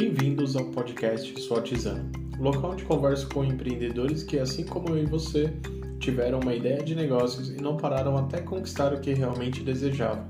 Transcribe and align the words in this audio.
Bem-vindos 0.00 0.54
ao 0.54 0.64
podcast 0.66 1.40
Sou 1.40 1.56
Artesano, 1.56 2.08
local 2.38 2.70
onde 2.70 2.84
converso 2.84 3.28
com 3.30 3.44
empreendedores 3.44 4.22
que, 4.22 4.38
assim 4.38 4.62
como 4.62 4.90
eu 4.90 5.02
e 5.02 5.06
você, 5.06 5.52
tiveram 5.98 6.38
uma 6.38 6.54
ideia 6.54 6.80
de 6.84 6.94
negócios 6.94 7.48
e 7.50 7.60
não 7.60 7.76
pararam 7.76 8.16
até 8.16 8.40
conquistar 8.40 8.94
o 8.94 9.00
que 9.00 9.12
realmente 9.12 9.60
desejavam. 9.60 10.24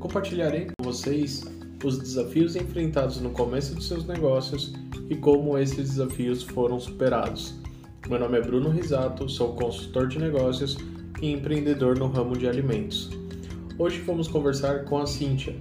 Compartilharei 0.00 0.66
com 0.66 0.82
vocês 0.82 1.44
os 1.84 1.96
desafios 1.96 2.56
enfrentados 2.56 3.20
no 3.20 3.30
começo 3.30 3.76
de 3.76 3.84
seus 3.84 4.04
negócios 4.04 4.74
e 5.08 5.14
como 5.14 5.56
esses 5.56 5.90
desafios 5.90 6.42
foram 6.42 6.80
superados. 6.80 7.54
Meu 8.08 8.18
nome 8.18 8.38
é 8.38 8.42
Bruno 8.42 8.68
Risato, 8.68 9.28
sou 9.28 9.54
consultor 9.54 10.08
de 10.08 10.18
negócios 10.18 10.76
e 11.22 11.30
empreendedor 11.30 11.96
no 11.96 12.08
ramo 12.08 12.36
de 12.36 12.48
alimentos. 12.48 13.10
Hoje 13.78 14.00
vamos 14.00 14.26
conversar 14.26 14.86
com 14.86 14.98
a 14.98 15.06
Cíntia, 15.06 15.54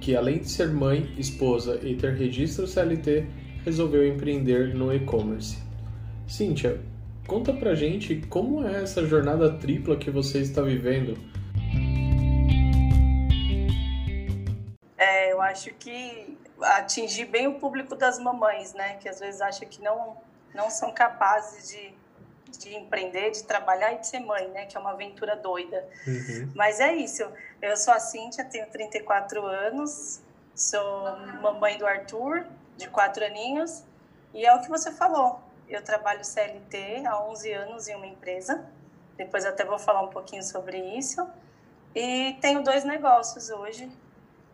que 0.00 0.16
além 0.16 0.38
de 0.38 0.48
ser 0.48 0.68
mãe, 0.72 1.12
esposa 1.18 1.78
e 1.82 1.94
ter 1.94 2.14
registro 2.14 2.66
CLT, 2.66 3.26
resolveu 3.64 4.06
empreender 4.06 4.74
no 4.74 4.92
e-commerce. 4.94 5.58
Cíntia, 6.26 6.80
conta 7.26 7.52
pra 7.52 7.74
gente 7.74 8.16
como 8.28 8.66
é 8.66 8.82
essa 8.82 9.04
jornada 9.06 9.52
tripla 9.58 9.96
que 9.96 10.10
você 10.10 10.38
está 10.38 10.62
vivendo. 10.62 11.18
É, 14.96 15.32
eu 15.32 15.40
acho 15.42 15.70
que 15.74 16.36
atingir 16.62 17.26
bem 17.26 17.46
o 17.46 17.54
público 17.54 17.94
das 17.94 18.18
mamães, 18.18 18.72
né? 18.74 18.94
Que 18.94 19.08
às 19.08 19.20
vezes 19.20 19.40
acha 19.40 19.66
que 19.66 19.82
não, 19.82 20.16
não 20.54 20.70
são 20.70 20.92
capazes 20.92 21.70
de 21.70 21.94
de 22.58 22.74
empreender, 22.74 23.30
de 23.30 23.44
trabalhar 23.44 23.92
e 23.92 23.98
de 23.98 24.06
ser 24.06 24.20
mãe, 24.20 24.48
né? 24.48 24.66
Que 24.66 24.76
é 24.76 24.80
uma 24.80 24.90
aventura 24.90 25.36
doida. 25.36 25.88
Uhum. 26.06 26.52
Mas 26.54 26.80
é 26.80 26.94
isso. 26.94 27.24
Eu 27.60 27.76
sou 27.76 27.92
a 27.94 28.00
Cíntia, 28.00 28.44
tenho 28.44 28.66
34 28.66 29.44
anos, 29.44 30.20
sou 30.54 31.16
mamãe 31.40 31.78
do 31.78 31.86
Arthur, 31.86 32.44
de 32.76 32.88
4 32.88 33.24
aninhos, 33.24 33.82
e 34.32 34.44
é 34.46 34.54
o 34.54 34.60
que 34.60 34.68
você 34.68 34.90
falou. 34.92 35.40
Eu 35.68 35.82
trabalho 35.82 36.24
CLT 36.24 37.04
há 37.06 37.22
11 37.24 37.52
anos 37.52 37.88
em 37.88 37.94
uma 37.94 38.06
empresa. 38.06 38.64
Depois 39.16 39.44
até 39.44 39.64
vou 39.64 39.78
falar 39.78 40.02
um 40.02 40.08
pouquinho 40.08 40.42
sobre 40.42 40.78
isso. 40.96 41.26
E 41.94 42.36
tenho 42.40 42.62
dois 42.62 42.84
negócios 42.84 43.50
hoje. 43.50 43.90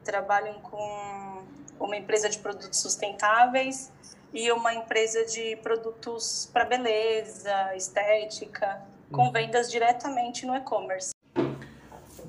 Trabalho 0.05 0.55
com 0.61 1.45
uma 1.79 1.97
empresa 1.97 2.29
de 2.29 2.39
produtos 2.39 2.81
sustentáveis 2.81 3.91
e 4.33 4.51
uma 4.53 4.75
empresa 4.75 5.25
de 5.25 5.57
produtos 5.57 6.49
para 6.53 6.65
beleza, 6.65 7.75
estética, 7.75 8.83
com 9.11 9.27
uhum. 9.27 9.33
vendas 9.33 9.71
diretamente 9.71 10.47
no 10.47 10.55
e-commerce. 10.55 11.11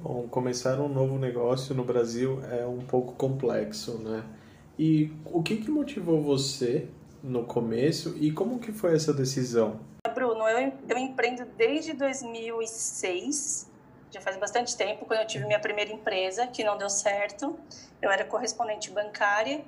Bom, 0.02 0.28
começar 0.30 0.80
um 0.80 0.88
novo 0.88 1.18
negócio 1.18 1.73
no 1.73 1.84
Brasil 1.84 2.42
é 2.52 2.66
um 2.66 2.80
pouco 2.80 3.14
complexo, 3.14 3.98
né? 3.98 4.23
E 4.78 5.12
o 5.25 5.42
que, 5.42 5.58
que 5.58 5.72
motivou 5.72 6.22
você 6.22 6.88
no 7.23 7.45
começo 7.45 8.16
e 8.18 8.31
como 8.31 8.59
que 8.59 8.72
foi 8.72 8.95
essa 8.95 9.12
decisão? 9.14 9.80
Bruno, 10.14 10.48
eu, 10.48 10.72
eu 10.88 10.98
empreendo 10.98 11.45
desde 11.58 11.94
2006, 11.94 13.70
já 14.12 14.22
faz 14.22 14.38
bastante 14.38 14.78
tempo, 14.78 15.06
quando 15.06 15.22
eu 15.22 15.28
tive 15.28 15.45
minha 15.45 15.59
primeira 15.59 15.92
empresa, 15.92 16.48
que 16.48 16.64
não 16.64 16.78
deu 16.78 16.90
certo. 16.90 17.58
Eu 18.02 18.12
era 18.12 18.23
correspondente 18.23 18.92
bancária 18.92 19.66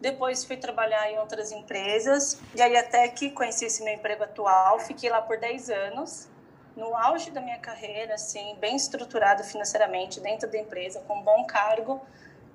depois 0.00 0.44
fui 0.44 0.56
trabalhar 0.56 1.10
em 1.10 1.18
outras 1.18 1.52
empresas. 1.52 2.40
E 2.54 2.60
aí 2.60 2.76
até 2.76 3.08
que 3.08 3.30
conheci 3.30 3.64
esse 3.64 3.82
meu 3.82 3.94
emprego 3.94 4.24
atual, 4.24 4.78
fiquei 4.80 5.08
lá 5.10 5.22
por 5.22 5.38
10 5.38 5.70
anos. 5.70 6.28
No 6.76 6.94
auge 6.94 7.30
da 7.30 7.40
minha 7.40 7.58
carreira, 7.58 8.14
assim, 8.14 8.54
bem 8.60 8.76
estruturado 8.76 9.42
financeiramente 9.42 10.20
dentro 10.20 10.50
da 10.50 10.58
empresa, 10.58 11.00
com 11.06 11.18
um 11.18 11.22
bom 11.22 11.44
cargo, 11.44 12.02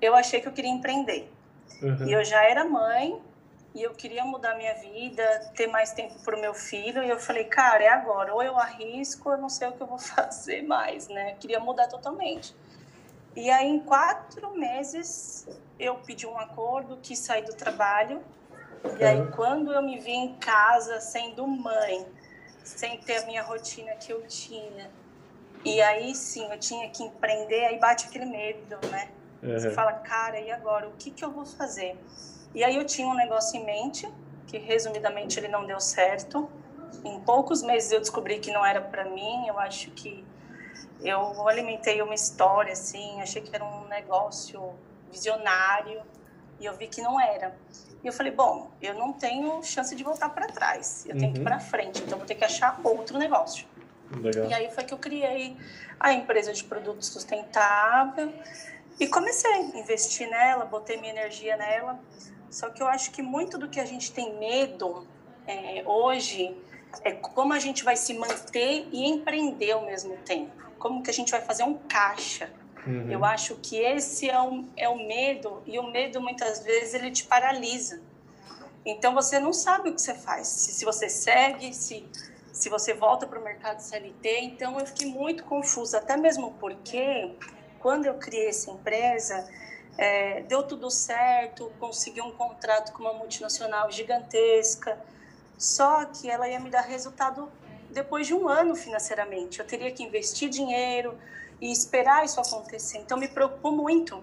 eu 0.00 0.14
achei 0.14 0.40
que 0.40 0.46
eu 0.46 0.52
queria 0.52 0.70
empreender. 0.70 1.28
Uhum. 1.82 2.06
E 2.06 2.12
eu 2.12 2.24
já 2.24 2.44
era 2.44 2.64
mãe 2.64 3.20
e 3.74 3.82
eu 3.82 3.92
queria 3.94 4.24
mudar 4.24 4.54
minha 4.54 4.74
vida, 4.74 5.50
ter 5.56 5.66
mais 5.66 5.92
tempo 5.92 6.14
para 6.24 6.36
o 6.36 6.40
meu 6.40 6.54
filho. 6.54 7.02
E 7.02 7.08
eu 7.08 7.18
falei, 7.18 7.44
cara, 7.44 7.82
é 7.82 7.88
agora. 7.88 8.32
Ou 8.32 8.42
eu 8.42 8.56
arrisco, 8.56 9.30
eu 9.30 9.38
não 9.38 9.48
sei 9.48 9.68
o 9.68 9.72
que 9.72 9.80
eu 9.80 9.86
vou 9.86 9.98
fazer 9.98 10.62
mais, 10.62 11.08
né? 11.08 11.32
Eu 11.32 11.36
queria 11.36 11.58
mudar 11.58 11.88
totalmente. 11.88 12.54
E 13.34 13.50
aí, 13.50 13.68
em 13.68 13.80
quatro 13.80 14.52
meses, 14.56 15.48
eu 15.78 15.96
pedi 15.96 16.26
um 16.26 16.38
acordo, 16.38 16.98
quis 17.02 17.18
sair 17.18 17.44
do 17.44 17.54
trabalho. 17.54 18.22
E 18.98 19.04
aí, 19.04 19.26
quando 19.32 19.72
eu 19.72 19.82
me 19.82 19.98
vi 19.98 20.12
em 20.12 20.34
casa, 20.34 21.00
sendo 21.00 21.46
mãe, 21.46 22.06
sem 22.62 22.98
ter 22.98 23.18
a 23.18 23.26
minha 23.26 23.42
rotina 23.42 23.92
que 23.92 24.12
eu 24.12 24.26
tinha, 24.26 24.90
e 25.64 25.80
aí 25.80 26.14
sim, 26.14 26.50
eu 26.50 26.58
tinha 26.58 26.88
que 26.90 27.04
empreender, 27.04 27.64
aí 27.64 27.78
bate 27.78 28.06
aquele 28.06 28.24
medo, 28.24 28.78
né? 28.90 29.08
Uhum. 29.42 29.52
Você 29.52 29.70
fala, 29.70 29.92
cara, 29.92 30.40
e 30.40 30.50
agora? 30.50 30.88
O 30.88 30.92
que, 30.92 31.10
que 31.10 31.24
eu 31.24 31.30
vou 31.30 31.46
fazer? 31.46 31.96
E 32.54 32.62
aí 32.64 32.76
eu 32.76 32.84
tinha 32.84 33.06
um 33.06 33.14
negócio 33.14 33.58
em 33.58 33.64
mente, 33.64 34.08
que 34.46 34.58
resumidamente 34.58 35.38
ele 35.38 35.48
não 35.48 35.64
deu 35.64 35.80
certo. 35.80 36.50
Em 37.04 37.20
poucos 37.20 37.62
meses 37.62 37.90
eu 37.92 38.00
descobri 38.00 38.38
que 38.38 38.52
não 38.52 38.64
era 38.64 38.80
para 38.80 39.04
mim. 39.04 39.46
Eu 39.46 39.58
acho 39.58 39.90
que 39.92 40.24
eu 41.02 41.48
alimentei 41.48 42.00
uma 42.02 42.14
história, 42.14 42.72
assim, 42.72 43.20
achei 43.20 43.42
que 43.42 43.54
era 43.54 43.64
um 43.64 43.86
negócio 43.88 44.74
visionário 45.10 46.02
e 46.60 46.64
eu 46.64 46.76
vi 46.76 46.86
que 46.86 47.02
não 47.02 47.20
era. 47.20 47.54
E 48.02 48.06
eu 48.06 48.12
falei, 48.12 48.32
bom, 48.32 48.70
eu 48.80 48.94
não 48.94 49.12
tenho 49.12 49.62
chance 49.62 49.94
de 49.94 50.02
voltar 50.02 50.28
para 50.30 50.46
trás, 50.46 51.04
eu 51.06 51.12
tenho 51.12 51.26
uhum. 51.26 51.32
que 51.34 51.40
ir 51.40 51.44
para 51.44 51.60
frente, 51.60 52.02
então 52.02 52.18
vou 52.18 52.26
ter 52.26 52.34
que 52.34 52.44
achar 52.44 52.80
outro 52.82 53.18
negócio. 53.18 53.66
Legal. 54.20 54.48
E 54.48 54.54
aí 54.54 54.70
foi 54.70 54.84
que 54.84 54.92
eu 54.92 54.98
criei 54.98 55.56
a 55.98 56.12
empresa 56.12 56.52
de 56.52 56.64
produto 56.64 57.02
sustentável 57.04 58.32
e 58.98 59.06
comecei 59.06 59.50
a 59.50 59.58
investir 59.58 60.28
nela, 60.28 60.64
botei 60.64 60.96
minha 60.98 61.12
energia 61.12 61.56
nela. 61.56 61.98
Só 62.50 62.68
que 62.68 62.82
eu 62.82 62.86
acho 62.86 63.10
que 63.12 63.22
muito 63.22 63.56
do 63.56 63.68
que 63.68 63.80
a 63.80 63.84
gente 63.84 64.12
tem 64.12 64.38
medo 64.38 65.06
é, 65.46 65.82
hoje 65.86 66.54
é 67.02 67.12
como 67.12 67.54
a 67.54 67.58
gente 67.58 67.82
vai 67.84 67.96
se 67.96 68.12
manter 68.14 68.86
e 68.92 69.08
empreender 69.08 69.72
ao 69.72 69.86
mesmo 69.86 70.16
tempo. 70.18 70.52
Como 70.82 71.02
que 71.02 71.10
a 71.10 71.14
gente 71.14 71.30
vai 71.30 71.40
fazer 71.40 71.62
um 71.62 71.74
caixa 71.74 72.50
Uhum. 72.86 73.10
Eu 73.10 73.24
acho 73.24 73.56
que 73.56 73.76
esse 73.76 74.28
é 74.28 74.40
o, 74.40 74.64
é 74.76 74.88
o 74.88 74.96
medo, 74.96 75.62
e 75.66 75.78
o 75.78 75.90
medo 75.90 76.20
muitas 76.20 76.60
vezes 76.60 76.94
ele 76.94 77.10
te 77.10 77.24
paralisa. 77.24 78.00
Então 78.84 79.14
você 79.14 79.38
não 79.38 79.52
sabe 79.52 79.90
o 79.90 79.94
que 79.94 80.00
você 80.00 80.14
faz, 80.14 80.48
se, 80.48 80.72
se 80.72 80.84
você 80.84 81.08
segue, 81.08 81.72
se, 81.72 82.04
se 82.52 82.68
você 82.68 82.92
volta 82.92 83.26
para 83.26 83.38
o 83.38 83.44
mercado 83.44 83.78
CLT. 83.78 84.40
Então 84.40 84.78
eu 84.80 84.86
fiquei 84.86 85.06
muito 85.06 85.44
confusa, 85.44 85.98
até 85.98 86.16
mesmo 86.16 86.54
porque 86.58 87.36
quando 87.78 88.06
eu 88.06 88.14
criei 88.14 88.48
essa 88.48 88.70
empresa, 88.70 89.48
é, 89.96 90.42
deu 90.42 90.64
tudo 90.64 90.90
certo, 90.90 91.70
consegui 91.78 92.20
um 92.20 92.32
contrato 92.32 92.92
com 92.92 93.04
uma 93.04 93.12
multinacional 93.12 93.90
gigantesca, 93.92 94.98
só 95.56 96.04
que 96.06 96.28
ela 96.28 96.48
ia 96.48 96.58
me 96.58 96.70
dar 96.70 96.80
resultado 96.80 97.48
depois 97.92 98.26
de 98.26 98.34
um 98.34 98.48
ano 98.48 98.74
financeiramente. 98.74 99.60
Eu 99.60 99.66
teria 99.66 99.90
que 99.90 100.02
investir 100.02 100.48
dinheiro, 100.48 101.16
e 101.62 101.70
esperar 101.70 102.24
isso 102.24 102.40
acontecer. 102.40 102.98
Então 102.98 103.16
me 103.16 103.28
preocupo 103.28 103.70
muito, 103.70 104.22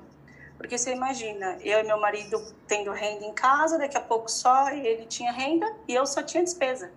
porque 0.58 0.78
você 0.78 0.92
imagina, 0.92 1.58
eu 1.62 1.80
e 1.80 1.84
meu 1.84 1.98
marido 1.98 2.38
tendo 2.68 2.92
renda 2.92 3.26
em 3.26 3.34
casa, 3.34 3.78
daqui 3.78 3.98
a 3.98 4.02
pouco 4.02 4.30
só 4.30 4.70
ele 4.70 5.06
tinha 5.06 5.32
renda 5.32 5.66
e 5.88 5.96
eu 5.96 6.06
só 6.06 6.22
tinha 6.22 6.44
despesa. 6.44 6.92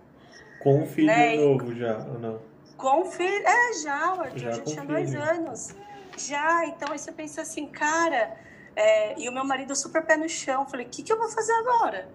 Com 0.59 0.83
um 0.83 0.85
filho 0.85 1.07
né? 1.07 1.37
novo 1.37 1.73
já, 1.73 1.97
ou 1.97 2.19
não? 2.19 2.41
Com 2.75 3.05
filho, 3.05 3.47
é, 3.47 3.73
já, 3.81 4.13
o 4.13 4.37
já, 4.37 4.51
já 4.51 4.61
tinha 4.63 4.81
filho. 4.81 4.87
dois 4.87 5.15
anos. 5.15 5.73
Já, 6.17 6.65
então 6.65 6.91
aí 6.91 6.99
você 6.99 7.11
pensa 7.13 7.41
assim, 7.41 7.65
cara, 7.67 8.37
é, 8.75 9.17
e 9.17 9.29
o 9.29 9.31
meu 9.31 9.45
marido 9.45 9.73
super 9.75 10.05
pé 10.05 10.17
no 10.17 10.27
chão, 10.27 10.67
falei, 10.67 10.85
o 10.85 10.89
que, 10.89 11.03
que 11.03 11.13
eu 11.13 11.17
vou 11.17 11.29
fazer 11.29 11.53
agora? 11.53 12.09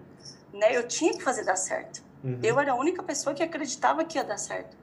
Né? 0.53 0.77
Eu 0.77 0.87
tinha 0.87 1.13
que 1.13 1.23
fazer 1.23 1.43
dar 1.43 1.55
certo. 1.55 2.03
Uhum. 2.23 2.39
Eu 2.43 2.59
era 2.59 2.71
a 2.71 2.75
única 2.75 3.01
pessoa 3.01 3.33
que 3.33 3.41
acreditava 3.41 4.03
que 4.03 4.17
ia 4.17 4.23
dar 4.23 4.37
certo. 4.37 4.75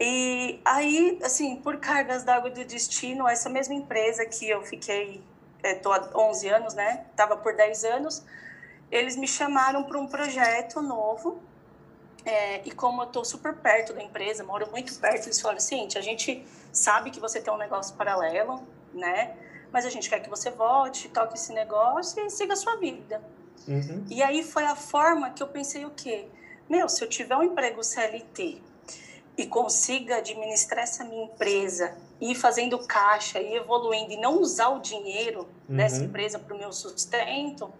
E 0.00 0.60
aí, 0.64 1.18
assim, 1.24 1.56
por 1.56 1.78
cargas 1.78 2.22
d'água 2.22 2.50
do 2.50 2.64
destino, 2.64 3.26
essa 3.26 3.48
mesma 3.48 3.74
empresa 3.74 4.24
que 4.24 4.48
eu 4.48 4.62
fiquei, 4.62 5.20
estou 5.62 5.94
é, 5.94 5.98
há 5.98 6.18
11 6.18 6.48
anos, 6.48 6.74
né? 6.74 7.06
Estava 7.10 7.36
por 7.36 7.56
10 7.56 7.84
anos, 7.84 8.24
eles 8.90 9.16
me 9.16 9.26
chamaram 9.26 9.82
para 9.84 9.98
um 9.98 10.06
projeto 10.06 10.80
novo. 10.80 11.42
É, 12.24 12.60
e 12.66 12.70
como 12.70 13.02
eu 13.02 13.06
estou 13.06 13.24
super 13.24 13.54
perto 13.56 13.92
da 13.92 14.02
empresa, 14.02 14.44
moro 14.44 14.70
muito 14.70 14.94
perto, 15.00 15.26
eles 15.26 15.40
falaram 15.40 15.58
assim: 15.58 15.88
a 15.96 16.00
gente 16.00 16.46
sabe 16.72 17.10
que 17.10 17.18
você 17.18 17.40
tem 17.40 17.52
um 17.52 17.56
negócio 17.56 17.96
paralelo, 17.96 18.62
né? 18.92 19.36
Mas 19.72 19.84
a 19.84 19.90
gente 19.90 20.08
quer 20.08 20.20
que 20.20 20.30
você 20.30 20.50
volte, 20.50 21.08
toque 21.08 21.34
esse 21.34 21.52
negócio 21.52 22.24
e 22.24 22.30
siga 22.30 22.52
a 22.52 22.56
sua 22.56 22.76
vida. 22.76 23.22
Uhum. 23.66 24.04
E 24.10 24.22
aí 24.22 24.42
foi 24.42 24.64
a 24.64 24.76
forma 24.76 25.30
que 25.30 25.42
eu 25.42 25.48
pensei 25.48 25.84
o 25.84 25.90
quê? 25.90 26.26
Meu, 26.68 26.88
se 26.88 27.02
eu 27.02 27.08
tiver 27.08 27.36
um 27.36 27.42
emprego 27.42 27.82
CLT 27.82 28.60
e 29.36 29.46
consiga 29.46 30.16
administrar 30.16 30.82
essa 30.82 31.04
minha 31.04 31.24
empresa 31.24 31.96
e 32.20 32.32
ir 32.32 32.34
fazendo 32.34 32.78
caixa 32.80 33.40
e 33.40 33.54
evoluindo 33.54 34.12
e 34.12 34.16
não 34.16 34.40
usar 34.40 34.68
o 34.68 34.80
dinheiro 34.80 35.48
uhum. 35.68 35.76
dessa 35.76 36.02
empresa 36.02 36.38
para 36.38 36.54
o 36.54 36.58
meu 36.58 36.72
sustento, 36.72 37.72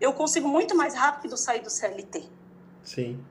eu 0.00 0.12
consigo 0.12 0.48
muito 0.48 0.76
mais 0.76 0.94
rápido 0.94 1.36
sair 1.36 1.60
do 1.60 1.70
CLT. 1.70 2.24
Sim. 2.82 3.24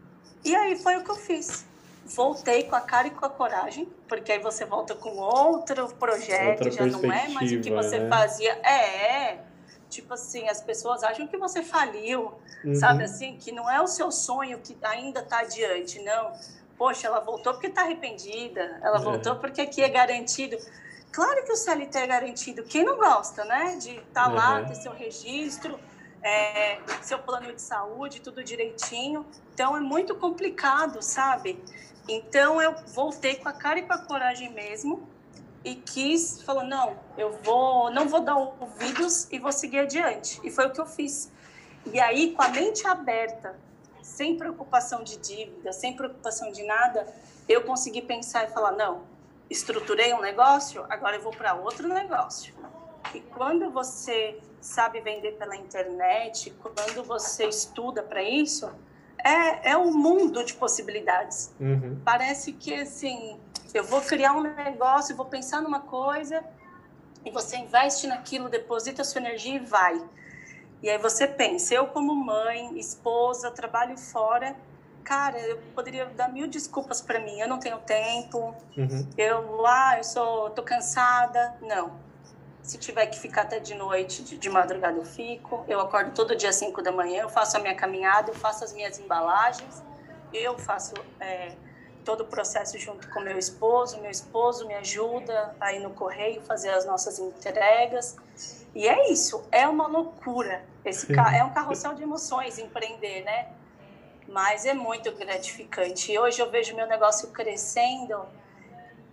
E 0.44 0.56
aí 0.56 0.78
foi 0.78 0.98
o 0.98 1.04
que 1.04 1.12
eu 1.12 1.16
fiz. 1.16 1.66
Voltei 2.06 2.64
com 2.64 2.76
a 2.76 2.82
cara 2.82 3.08
e 3.08 3.12
com 3.12 3.26
a 3.26 3.30
coragem, 3.30 3.88
porque 4.08 4.32
aí 4.32 4.40
você 4.40 4.64
volta 4.64 4.94
com 4.94 5.10
outro 5.18 5.88
projeto, 5.96 6.66
Outra 6.66 6.72
já 6.72 6.86
não 6.86 7.12
é 7.12 7.28
mais 7.30 7.52
o 7.52 7.60
que 7.60 7.72
você 7.72 7.98
né? 7.98 8.10
fazia. 8.10 8.54
É, 8.64 9.40
Tipo 9.96 10.14
assim, 10.14 10.50
as 10.50 10.60
pessoas 10.60 11.04
acham 11.04 11.26
que 11.26 11.38
você 11.38 11.64
faliu, 11.64 12.34
uhum. 12.66 12.76
sabe 12.76 13.06
assim, 13.06 13.38
que 13.38 13.50
não 13.50 13.72
é 13.72 13.82
o 13.82 13.88
seu 13.88 14.12
sonho 14.12 14.60
que 14.60 14.76
ainda 14.82 15.22
está 15.22 15.40
adiante, 15.40 16.04
não. 16.04 16.34
Poxa, 16.78 17.08
ela 17.08 17.22
voltou 17.22 17.54
porque 17.54 17.68
está 17.68 17.84
arrependida, 17.84 18.78
ela 18.84 18.98
é. 18.98 19.02
voltou 19.02 19.38
porque 19.38 19.62
aqui 19.62 19.82
é 19.82 19.88
garantido. 19.88 20.58
Claro 21.14 21.46
que 21.46 21.54
o 21.54 21.56
CLT 21.56 21.98
é 21.98 22.08
garantido. 22.08 22.64
Quem 22.64 22.84
não 22.84 22.98
gosta, 22.98 23.46
né? 23.46 23.78
De 23.78 23.92
estar 23.92 24.26
tá 24.26 24.28
uhum. 24.28 24.36
lá, 24.36 24.66
ter 24.66 24.76
seu 24.76 24.92
registro, 24.92 25.80
é, 26.22 26.78
seu 27.02 27.20
plano 27.20 27.54
de 27.54 27.62
saúde, 27.62 28.20
tudo 28.20 28.44
direitinho. 28.44 29.26
Então 29.54 29.78
é 29.78 29.80
muito 29.80 30.14
complicado, 30.16 31.02
sabe? 31.02 31.64
Então 32.06 32.62
eu 32.62 32.76
voltei 32.88 33.36
com 33.36 33.48
a 33.48 33.54
cara 33.54 33.80
e 33.80 33.84
com 33.84 33.94
a 33.94 34.00
coragem 34.00 34.52
mesmo 34.52 35.08
e 35.66 35.76
quis, 35.76 36.44
falou, 36.44 36.64
não, 36.64 36.96
eu 37.18 37.32
vou, 37.44 37.92
não 37.92 38.08
vou 38.08 38.22
dar 38.22 38.38
ouvidos 38.38 39.28
e 39.32 39.40
vou 39.40 39.52
seguir 39.52 39.80
adiante. 39.80 40.40
E 40.44 40.52
foi 40.52 40.68
o 40.68 40.72
que 40.72 40.80
eu 40.80 40.86
fiz. 40.86 41.32
E 41.92 42.00
aí, 42.00 42.34
com 42.34 42.44
a 42.44 42.50
mente 42.50 42.86
aberta, 42.88 43.56
sem 44.04 44.38
preocupação 44.38 45.04
de 45.04 45.18
dívida, 45.18 45.74
sem 45.74 45.96
preocupação 45.96 46.52
de 46.52 46.64
nada, 46.64 47.12
eu 47.50 47.64
consegui 47.64 48.04
pensar 48.04 48.46
e 48.46 48.54
falar, 48.54 48.74
não, 48.74 49.02
estruturei 49.50 50.14
um 50.14 50.22
negócio, 50.22 50.86
agora 50.88 51.16
eu 51.16 51.22
vou 51.24 51.32
para 51.32 51.56
outro 51.56 51.88
negócio. 51.88 52.54
E 53.14 53.20
quando 53.20 53.72
você 53.72 54.40
sabe 54.62 55.00
vender 55.02 55.32
pela 55.34 55.56
internet, 55.56 56.54
quando 56.62 57.04
você 57.04 57.48
estuda 57.48 58.04
para 58.04 58.22
isso, 58.22 58.72
é, 59.24 59.72
é 59.72 59.78
um 59.78 59.92
mundo 59.92 60.44
de 60.44 60.54
possibilidades. 60.54 61.52
Uhum. 61.60 62.00
Parece 62.06 62.54
que, 62.54 62.74
assim, 62.74 63.40
eu 63.74 63.84
vou 63.84 64.02
criar 64.02 64.34
um 64.34 64.42
negócio, 64.42 65.16
vou 65.16 65.26
pensar 65.26 65.62
numa 65.62 65.82
coisa, 65.82 66.44
e 67.24 67.32
você 67.32 67.58
investe 67.58 68.08
naquilo, 68.08 68.50
deposita 68.50 69.02
a 69.02 69.06
sua 69.06 69.20
energia 69.22 69.56
e 69.56 69.60
vai. 69.60 70.02
E 70.82 70.90
aí 70.90 70.98
você 70.98 71.28
pensa, 71.28 71.74
eu 71.74 71.88
como 71.88 72.14
mãe, 72.14 72.78
esposa, 72.78 73.50
trabalho 73.50 73.98
fora, 73.98 74.56
cara, 75.04 75.40
eu 75.40 75.58
poderia 75.74 76.06
dar 76.06 76.28
mil 76.28 76.48
desculpas 76.48 77.02
para 77.02 77.20
mim, 77.20 77.40
eu 77.40 77.48
não 77.48 77.60
tenho 77.60 77.78
tempo, 77.80 78.54
uhum. 78.76 79.10
eu, 79.18 79.66
ah, 79.66 79.98
eu 79.98 80.04
sou, 80.04 80.50
tô 80.50 80.64
cansada. 80.64 81.56
Não. 81.62 82.04
Se 82.62 82.80
tiver 82.80 83.06
que 83.06 83.20
ficar 83.20 83.44
até 83.44 83.60
de 83.60 83.76
noite, 83.76 84.24
de, 84.24 84.38
de 84.38 84.50
madrugada 84.50 84.98
eu 84.98 85.06
fico. 85.06 85.64
Eu 85.68 85.80
acordo 85.80 86.12
todo 86.12 86.36
dia 86.36 86.50
às 86.50 86.56
5 86.56 86.82
da 86.82 86.92
manhã, 86.92 87.22
eu 87.22 87.30
faço 87.30 87.56
a 87.58 87.60
minha 87.60 87.76
caminhada, 87.76 88.32
eu 88.32 88.36
faço 88.36 88.64
as 88.64 88.74
minhas 88.74 88.98
embalagens, 89.00 89.84
eu 90.34 90.58
faço 90.58 90.96
é, 91.20 91.52
todo 92.06 92.22
o 92.22 92.26
processo 92.28 92.78
junto 92.78 93.10
com 93.10 93.20
meu 93.20 93.38
esposo. 93.38 94.00
Meu 94.00 94.12
esposo 94.12 94.66
me 94.68 94.76
ajuda 94.76 95.54
aí 95.60 95.80
no 95.80 95.90
correio 95.90 96.42
fazer 96.44 96.70
as 96.70 96.86
nossas 96.86 97.20
entregas. 97.20 98.16
E 98.74 98.88
é 98.88 99.12
isso, 99.12 99.44
é 99.52 99.68
uma 99.68 99.88
loucura. 99.88 100.64
Esse 100.86 101.12
é 101.14 101.44
um 101.44 101.50
carrossel 101.50 101.94
de 101.96 102.04
emoções 102.04 102.60
empreender, 102.60 103.24
né? 103.24 103.48
Mas 104.28 104.66
é 104.66 104.74
muito 104.74 105.12
gratificante. 105.14 106.12
E 106.12 106.20
hoje 106.20 106.42
eu 106.42 106.50
vejo 106.50 106.76
meu 106.76 106.88
negócio 106.88 107.30
crescendo 107.30 108.26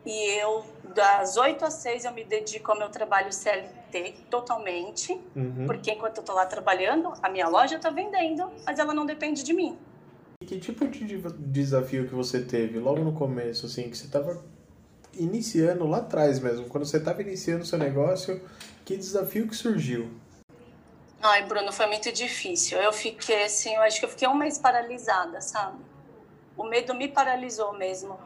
e 0.04 0.38
eu, 0.38 0.64
das 0.82 1.36
8 1.36 1.64
às 1.64 1.74
6, 1.74 2.04
eu 2.04 2.12
me 2.12 2.24
dedico 2.24 2.72
ao 2.72 2.78
meu 2.78 2.88
trabalho 2.88 3.32
CLT 3.32 4.26
totalmente, 4.28 5.12
uhum. 5.34 5.64
porque 5.66 5.92
enquanto 5.92 6.16
eu 6.16 6.22
estou 6.22 6.34
lá 6.34 6.44
trabalhando, 6.44 7.12
a 7.22 7.28
minha 7.28 7.48
loja 7.48 7.76
está 7.76 7.88
vendendo, 7.88 8.50
mas 8.66 8.78
ela 8.80 8.92
não 8.92 9.06
depende 9.06 9.44
de 9.44 9.52
mim. 9.52 9.78
Que 10.46 10.58
tipo 10.58 10.86
de 10.88 11.18
desafio 11.38 12.06
que 12.06 12.14
você 12.14 12.40
teve 12.40 12.78
logo 12.78 13.00
no 13.00 13.12
começo, 13.12 13.66
assim, 13.66 13.88
que 13.88 13.96
você 13.96 14.06
estava 14.06 14.42
iniciando 15.14 15.86
lá 15.86 15.98
atrás 15.98 16.38
mesmo, 16.38 16.66
quando 16.68 16.84
você 16.84 16.96
estava 16.96 17.20
iniciando 17.22 17.62
o 17.62 17.66
seu 17.66 17.78
negócio, 17.78 18.40
que 18.84 18.96
desafio 18.96 19.46
que 19.46 19.54
surgiu? 19.54 20.10
Ai, 21.20 21.46
Bruno, 21.46 21.72
foi 21.72 21.86
muito 21.86 22.10
difícil. 22.10 22.78
Eu 22.78 22.92
fiquei 22.92 23.44
assim, 23.44 23.74
eu 23.74 23.82
acho 23.82 24.00
que 24.00 24.04
eu 24.04 24.08
fiquei 24.08 24.26
um 24.26 24.34
mês 24.34 24.58
paralisada, 24.58 25.40
sabe? 25.40 25.78
O 26.56 26.64
medo 26.64 26.94
me 26.94 27.08
paralisou 27.08 27.72
mesmo. 27.78 28.18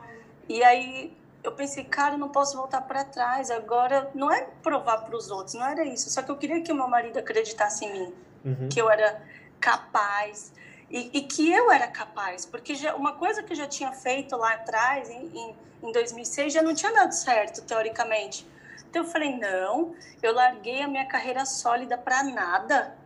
E 0.48 0.62
aí 0.62 1.12
eu 1.44 1.52
pensei, 1.52 1.84
cara, 1.84 2.14
eu 2.14 2.18
não 2.18 2.30
posso 2.30 2.56
voltar 2.56 2.80
para 2.80 3.04
trás. 3.04 3.50
Agora 3.50 4.10
não 4.14 4.32
é 4.32 4.48
provar 4.62 4.98
para 4.98 5.14
os 5.14 5.30
outros, 5.30 5.54
não 5.54 5.66
era 5.66 5.84
isso. 5.84 6.08
Só 6.08 6.22
que 6.22 6.30
eu 6.30 6.36
queria 6.36 6.62
que 6.62 6.72
o 6.72 6.74
meu 6.74 6.88
marido 6.88 7.18
acreditasse 7.18 7.84
em 7.84 7.92
mim, 7.92 8.14
uhum. 8.44 8.68
que 8.70 8.80
eu 8.80 8.90
era 8.90 9.22
capaz 9.60 10.52
e, 10.90 11.10
e, 11.18 11.22
que 11.22 11.52
eu 11.52 11.70
era 11.70 11.88
capaz, 11.88 12.46
porque 12.46 12.74
já, 12.74 12.94
uma 12.94 13.14
coisa 13.14 13.42
que 13.42 13.52
eu 13.52 13.56
já 13.56 13.66
tinha 13.66 13.92
feito 13.92 14.36
lá 14.36 14.54
atrás, 14.54 15.10
em, 15.10 15.26
em, 15.34 15.56
em 15.82 15.92
2006, 15.92 16.52
já 16.52 16.62
não 16.62 16.74
tinha 16.74 16.92
dado 16.92 17.12
certo 17.12 17.62
teoricamente. 17.62 18.46
Então 18.88 19.02
eu 19.02 19.08
falei, 19.08 19.36
não, 19.36 19.94
eu 20.22 20.32
larguei 20.32 20.80
a 20.82 20.88
minha 20.88 21.04
carreira 21.04 21.44
sólida 21.44 21.98
para 21.98 22.22
nada, 22.22 22.96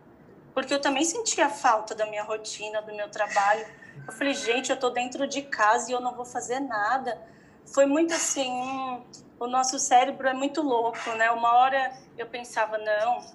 porque 0.53 0.73
eu 0.73 0.79
também 0.79 1.03
sentia 1.03 1.49
falta 1.49 1.95
da 1.95 2.05
minha 2.05 2.23
rotina, 2.23 2.81
do 2.81 2.93
meu 2.93 3.09
trabalho. 3.09 3.65
Eu 4.07 4.13
falei, 4.13 4.33
gente, 4.33 4.69
eu 4.69 4.75
estou 4.75 4.91
dentro 4.91 5.27
de 5.27 5.41
casa 5.41 5.89
e 5.89 5.93
eu 5.93 5.99
não 5.99 6.13
vou 6.13 6.25
fazer 6.25 6.59
nada. 6.59 7.19
Foi 7.65 7.85
muito 7.85 8.13
assim, 8.13 8.49
hum, 8.51 9.01
o 9.39 9.47
nosso 9.47 9.79
cérebro 9.79 10.27
é 10.27 10.33
muito 10.33 10.61
louco, 10.61 11.09
né? 11.17 11.31
Uma 11.31 11.53
hora 11.55 11.91
eu 12.17 12.27
pensava, 12.27 12.77
não, 12.77 13.25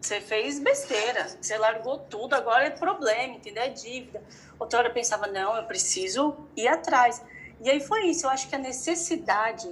você 0.00 0.20
fez 0.20 0.58
besteira, 0.58 1.26
você 1.40 1.58
largou 1.58 1.98
tudo, 1.98 2.34
agora 2.34 2.66
é 2.66 2.70
problema, 2.70 3.34
entendeu? 3.34 3.62
É 3.62 3.68
dívida. 3.68 4.22
Outra 4.58 4.78
hora 4.80 4.88
eu 4.88 4.94
pensava, 4.94 5.26
não, 5.26 5.56
eu 5.56 5.64
preciso 5.64 6.36
ir 6.56 6.68
atrás. 6.68 7.22
E 7.60 7.68
aí 7.68 7.80
foi 7.80 8.06
isso, 8.06 8.26
eu 8.26 8.30
acho 8.30 8.48
que 8.48 8.54
a 8.54 8.58
necessidade 8.58 9.68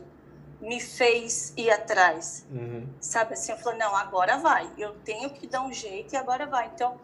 me 0.61 0.81
fez 0.81 1.53
ir 1.57 1.71
atrás. 1.71 2.45
Uhum. 2.51 2.89
Sabe 3.01 3.35
assim, 3.35 3.53
eu 3.53 3.59
falei, 3.59 3.79
não, 3.79 3.95
agora 3.95 4.39
vai. 4.39 4.71
Eu 4.77 4.95
tenho 5.05 5.31
que 5.31 5.47
dar 5.47 5.63
um 5.63 5.73
jeito 5.73 6.15
e 6.15 6.17
agora 6.17 6.47
vai. 6.47 6.71
Então, 6.75 6.99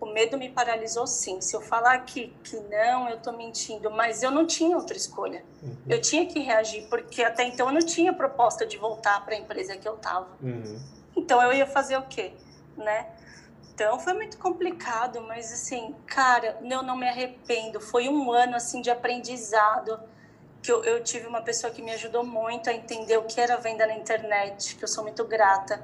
o 0.00 0.06
medo 0.06 0.36
me 0.36 0.50
paralisou 0.50 1.06
sim. 1.06 1.40
Se 1.40 1.56
eu 1.56 1.60
falar 1.60 1.98
que, 2.00 2.34
que 2.44 2.56
não, 2.56 3.08
eu 3.08 3.18
tô 3.18 3.32
mentindo. 3.32 3.90
Mas 3.90 4.22
eu 4.22 4.30
não 4.30 4.46
tinha 4.46 4.76
outra 4.76 4.96
escolha. 4.96 5.44
Uhum. 5.62 5.76
Eu 5.88 6.00
tinha 6.00 6.26
que 6.26 6.40
reagir, 6.40 6.88
porque 6.88 7.22
até 7.22 7.44
então 7.44 7.68
eu 7.68 7.72
não 7.72 7.80
tinha 7.80 8.12
proposta 8.12 8.66
de 8.66 8.76
voltar 8.76 9.24
para 9.24 9.34
a 9.34 9.38
empresa 9.38 9.76
que 9.76 9.88
eu 9.88 9.96
tava. 9.96 10.28
Uhum. 10.42 10.78
Então, 11.16 11.40
eu 11.42 11.52
ia 11.52 11.66
fazer 11.66 11.96
o 11.96 12.02
quê? 12.02 12.32
Né? 12.76 13.06
Então 13.74 13.98
foi 13.98 14.14
muito 14.14 14.38
complicado, 14.38 15.20
mas 15.22 15.52
assim, 15.52 15.94
cara, 16.06 16.58
eu 16.62 16.82
não 16.82 16.96
me 16.96 17.08
arrependo. 17.08 17.80
Foi 17.80 18.08
um 18.08 18.32
ano 18.32 18.56
assim 18.56 18.80
de 18.80 18.90
aprendizado 18.90 20.00
que 20.62 20.72
eu, 20.72 20.82
eu, 20.82 21.04
tive 21.04 21.26
uma 21.26 21.42
pessoa 21.42 21.72
que 21.72 21.80
me 21.80 21.92
ajudou 21.92 22.24
muito 22.24 22.68
a 22.68 22.72
entender 22.72 23.16
o 23.18 23.22
que 23.22 23.40
era 23.40 23.56
venda 23.56 23.86
na 23.86 23.94
internet, 23.94 24.74
que 24.74 24.82
eu 24.82 24.88
sou 24.88 25.04
muito 25.04 25.24
grata. 25.24 25.80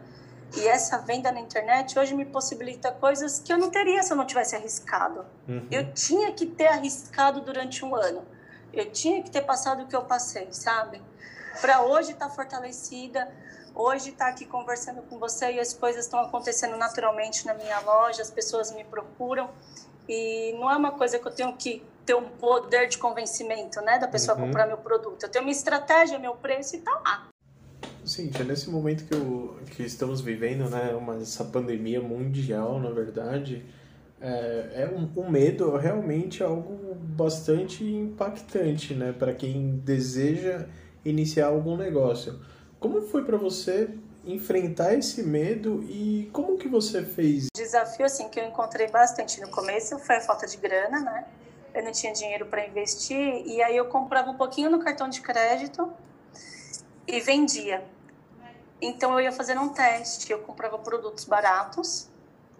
E 0.57 0.67
essa 0.67 0.99
venda 0.99 1.31
na 1.31 1.39
internet 1.39 1.99
hoje 1.99 2.15
me 2.15 2.25
possibilita 2.25 2.91
coisas 2.91 3.39
que 3.39 3.53
eu 3.53 3.59
não 3.59 3.71
teria 3.71 4.03
se 4.03 4.13
eu 4.13 4.17
não 4.17 4.27
tivesse 4.27 4.57
arriscado. 4.57 5.25
Uhum. 5.49 5.69
Eu 5.71 5.93
tinha 5.93 6.33
que 6.33 6.47
ter 6.47 6.67
arriscado 6.67 7.43
durante 7.43 7.85
um 7.85 7.95
ano. 7.95 8.25
Eu 8.73 8.91
tinha 8.91 9.23
que 9.23 9.31
ter 9.31 9.43
passado 9.43 9.83
o 9.83 9.87
que 9.87 9.95
eu 9.95 10.03
passei, 10.03 10.49
sabe? 10.51 11.01
Para 11.61 11.83
hoje 11.83 12.13
estar 12.13 12.29
tá 12.29 12.35
fortalecida, 12.35 13.31
hoje 13.75 14.11
estar 14.11 14.27
tá 14.27 14.31
aqui 14.31 14.45
conversando 14.45 15.03
com 15.03 15.19
você 15.19 15.53
e 15.53 15.61
as 15.61 15.73
coisas 15.73 16.05
estão 16.05 16.21
acontecendo 16.21 16.77
naturalmente 16.77 17.47
na 17.47 17.55
minha 17.55 17.81
loja, 17.81 18.23
as 18.23 18.31
pessoas 18.31 18.73
me 18.75 18.85
procuram. 18.85 19.51
E 20.09 20.53
não 20.59 20.71
é 20.71 20.77
uma 20.77 20.93
coisa 20.93 21.19
que 21.19 21.27
eu 21.27 21.33
tenho 21.33 21.53
que 21.57 21.83
ter 22.05 22.15
um 22.15 22.29
poder 22.29 22.89
de 22.89 22.99
convencimento, 22.99 23.81
né, 23.81 23.99
da 23.99 24.09
pessoa 24.09 24.37
uhum. 24.37 24.47
comprar 24.47 24.67
meu 24.67 24.77
produto. 24.77 25.23
Eu 25.23 25.29
tenho 25.29 25.45
uma 25.45 25.53
estratégia, 25.53 26.19
meu 26.19 26.35
preço 26.35 26.77
e 26.77 26.81
tá 26.81 26.91
lá. 27.05 27.29
Sim, 28.05 28.31
é 28.39 28.43
nesse 28.43 28.69
momento 28.69 29.05
que, 29.05 29.15
eu, 29.15 29.57
que 29.71 29.85
estamos 29.85 30.21
vivendo, 30.21 30.69
né, 30.69 30.93
uma, 30.95 31.17
essa 31.19 31.45
pandemia 31.45 32.01
mundial, 32.01 32.81
na 32.81 32.91
verdade, 32.91 33.65
é, 34.21 34.71
é 34.75 34.93
um, 34.93 35.09
um 35.21 35.31
medo 35.31 35.77
realmente 35.77 36.43
algo 36.43 36.95
bastante 36.97 37.85
impactante, 37.85 38.95
né, 38.95 39.13
para 39.13 39.33
quem 39.33 39.81
deseja 39.85 40.67
iniciar 41.05 41.47
algum 41.47 41.77
negócio. 41.77 42.41
Como 42.83 43.01
foi 43.01 43.25
para 43.25 43.37
você 43.37 43.97
enfrentar 44.25 44.93
esse 44.95 45.23
medo 45.23 45.85
e 45.85 46.29
como 46.33 46.59
que 46.59 46.67
você 46.67 47.05
fez? 47.05 47.47
Desafio 47.55 48.05
assim 48.05 48.29
que 48.29 48.41
eu 48.41 48.45
encontrei 48.45 48.89
bastante 48.89 49.41
no 49.41 49.49
começo 49.51 50.01
foi 50.01 50.17
a 50.17 50.21
falta 50.21 50.49
de 50.49 50.57
grana, 50.57 50.99
né? 50.99 51.27
eu 51.73 51.85
não 51.85 51.93
tinha 51.93 52.13
dinheiro 52.13 52.47
para 52.47 52.67
investir, 52.67 53.47
e 53.47 53.63
aí 53.63 53.77
eu 53.77 53.87
comprava 53.87 54.31
um 54.31 54.37
pouquinho 54.37 54.69
no 54.69 54.81
cartão 54.81 55.09
de 55.09 55.21
crédito 55.21 55.93
e 57.07 57.21
vendia. 57.21 57.85
Então 58.81 59.13
eu 59.13 59.21
ia 59.21 59.33
fazendo 59.33 59.61
um 59.61 59.69
teste, 59.69 60.33
eu 60.33 60.41
comprava 60.41 60.77
produtos 60.77 61.25
baratos 61.25 62.11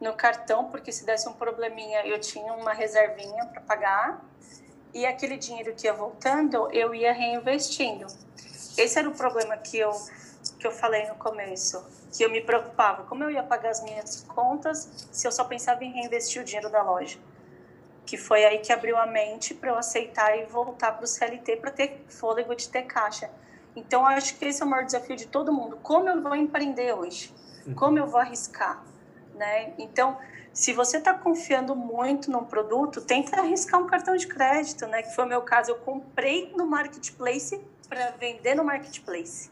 no 0.01 0.13
cartão, 0.15 0.67
porque 0.67 0.93
se 0.93 1.05
desse 1.05 1.29
um 1.29 1.33
probleminha 1.33 2.07
eu 2.07 2.21
tinha 2.21 2.53
uma 2.55 2.73
reservinha 2.73 3.45
para 3.47 3.61
pagar, 3.61 4.25
e 4.95 5.05
aquele 5.05 5.37
dinheiro 5.37 5.75
que 5.75 5.89
ia 5.89 5.93
voltando 5.93 6.71
eu 6.71 6.95
ia 6.95 7.13
reinvestindo. 7.13 8.07
Esse 8.77 8.99
era 8.99 9.09
o 9.09 9.13
problema 9.13 9.57
que 9.57 9.79
eu 9.79 9.93
que 10.59 10.67
eu 10.67 10.73
falei 10.73 11.07
no 11.07 11.15
começo, 11.15 11.85
que 12.13 12.25
eu 12.25 12.31
me 12.31 12.41
preocupava, 12.41 13.05
como 13.05 13.23
eu 13.23 13.31
ia 13.31 13.45
pagar 13.45 13.71
as 13.71 13.81
minhas 13.83 14.23
contas 14.23 15.07
se 15.13 15.27
eu 15.27 15.31
só 15.31 15.45
pensava 15.45 15.85
em 15.85 15.93
reinvestir 15.93 16.43
o 16.43 16.45
dinheiro 16.45 16.69
da 16.69 16.83
loja 16.83 17.17
que 18.05 18.17
foi 18.17 18.45
aí 18.45 18.59
que 18.59 18.73
abriu 18.73 18.97
a 18.97 19.07
mente 19.07 19.55
para 19.55 19.71
eu 19.71 19.79
aceitar 19.79 20.37
e 20.37 20.45
voltar 20.47 20.93
para 20.93 21.05
o 21.05 21.07
CLT 21.07 21.57
para 21.57 21.71
ter 21.71 22.05
fôlego 22.09 22.55
de 22.55 22.69
ter 22.69 22.83
caixa. 22.83 23.31
Então, 23.75 24.05
acho 24.05 24.37
que 24.37 24.45
esse 24.45 24.61
é 24.61 24.67
o 24.67 24.69
maior 24.69 24.85
desafio 24.85 25.17
de 25.17 25.27
todo 25.27 25.53
mundo. 25.53 25.79
Como 25.83 26.09
eu 26.09 26.21
vou 26.21 26.35
empreender 26.35 26.93
hoje? 26.93 27.33
Uhum. 27.65 27.75
Como 27.75 27.99
eu 27.99 28.07
vou 28.07 28.21
arriscar? 28.21 28.83
né? 29.35 29.73
Então, 29.79 30.17
se 30.53 30.73
você 30.73 30.99
está 30.99 31.15
confiando 31.15 31.75
muito 31.75 32.31
num 32.31 32.45
produto, 32.45 33.01
tenta 33.01 33.41
arriscar 33.41 33.81
um 33.81 33.87
cartão 33.87 34.17
de 34.17 34.27
crédito, 34.27 34.87
né? 34.87 35.03
Que 35.03 35.15
foi 35.15 35.25
o 35.25 35.29
meu 35.29 35.43
caso, 35.43 35.71
eu 35.71 35.77
comprei 35.77 36.53
no 36.57 36.67
marketplace 36.67 37.61
para 37.93 38.11
vender 38.13 38.55
no 38.55 38.65
marketplace. 38.65 39.51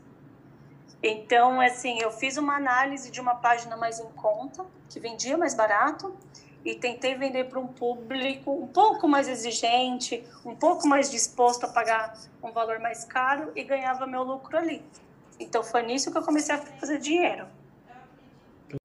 Então, 1.03 1.61
assim, 1.61 2.01
eu 2.01 2.11
fiz 2.11 2.39
uma 2.39 2.57
análise 2.57 3.11
de 3.11 3.21
uma 3.21 3.35
página 3.35 3.77
mais 3.77 4.01
em 4.01 4.09
conta, 4.13 4.65
que 4.89 4.99
vendia 4.99 5.37
mais 5.37 5.53
barato, 5.53 6.17
e 6.65 6.75
tentei 6.75 7.15
vender 7.15 7.51
para 7.51 7.59
um 7.59 7.67
público 7.67 8.51
um 8.51 8.67
pouco 8.67 9.07
mais 9.07 9.29
exigente, 9.29 10.27
um 10.43 10.57
pouco 10.57 10.89
mais 10.89 11.11
disposto 11.11 11.65
a 11.65 11.69
pagar 11.69 12.17
um 12.43 12.51
valor 12.51 12.79
mais 12.79 13.05
caro 13.05 13.53
e 13.55 13.63
ganhava 13.63 14.07
meu 14.07 14.23
lucro 14.23 14.57
ali. 14.57 14.83
Então, 15.39 15.63
foi 15.63 15.83
nisso 15.83 16.11
que 16.11 16.17
eu 16.17 16.23
comecei 16.23 16.55
a 16.55 16.59
fazer 16.59 16.99
dinheiro. 16.99 17.47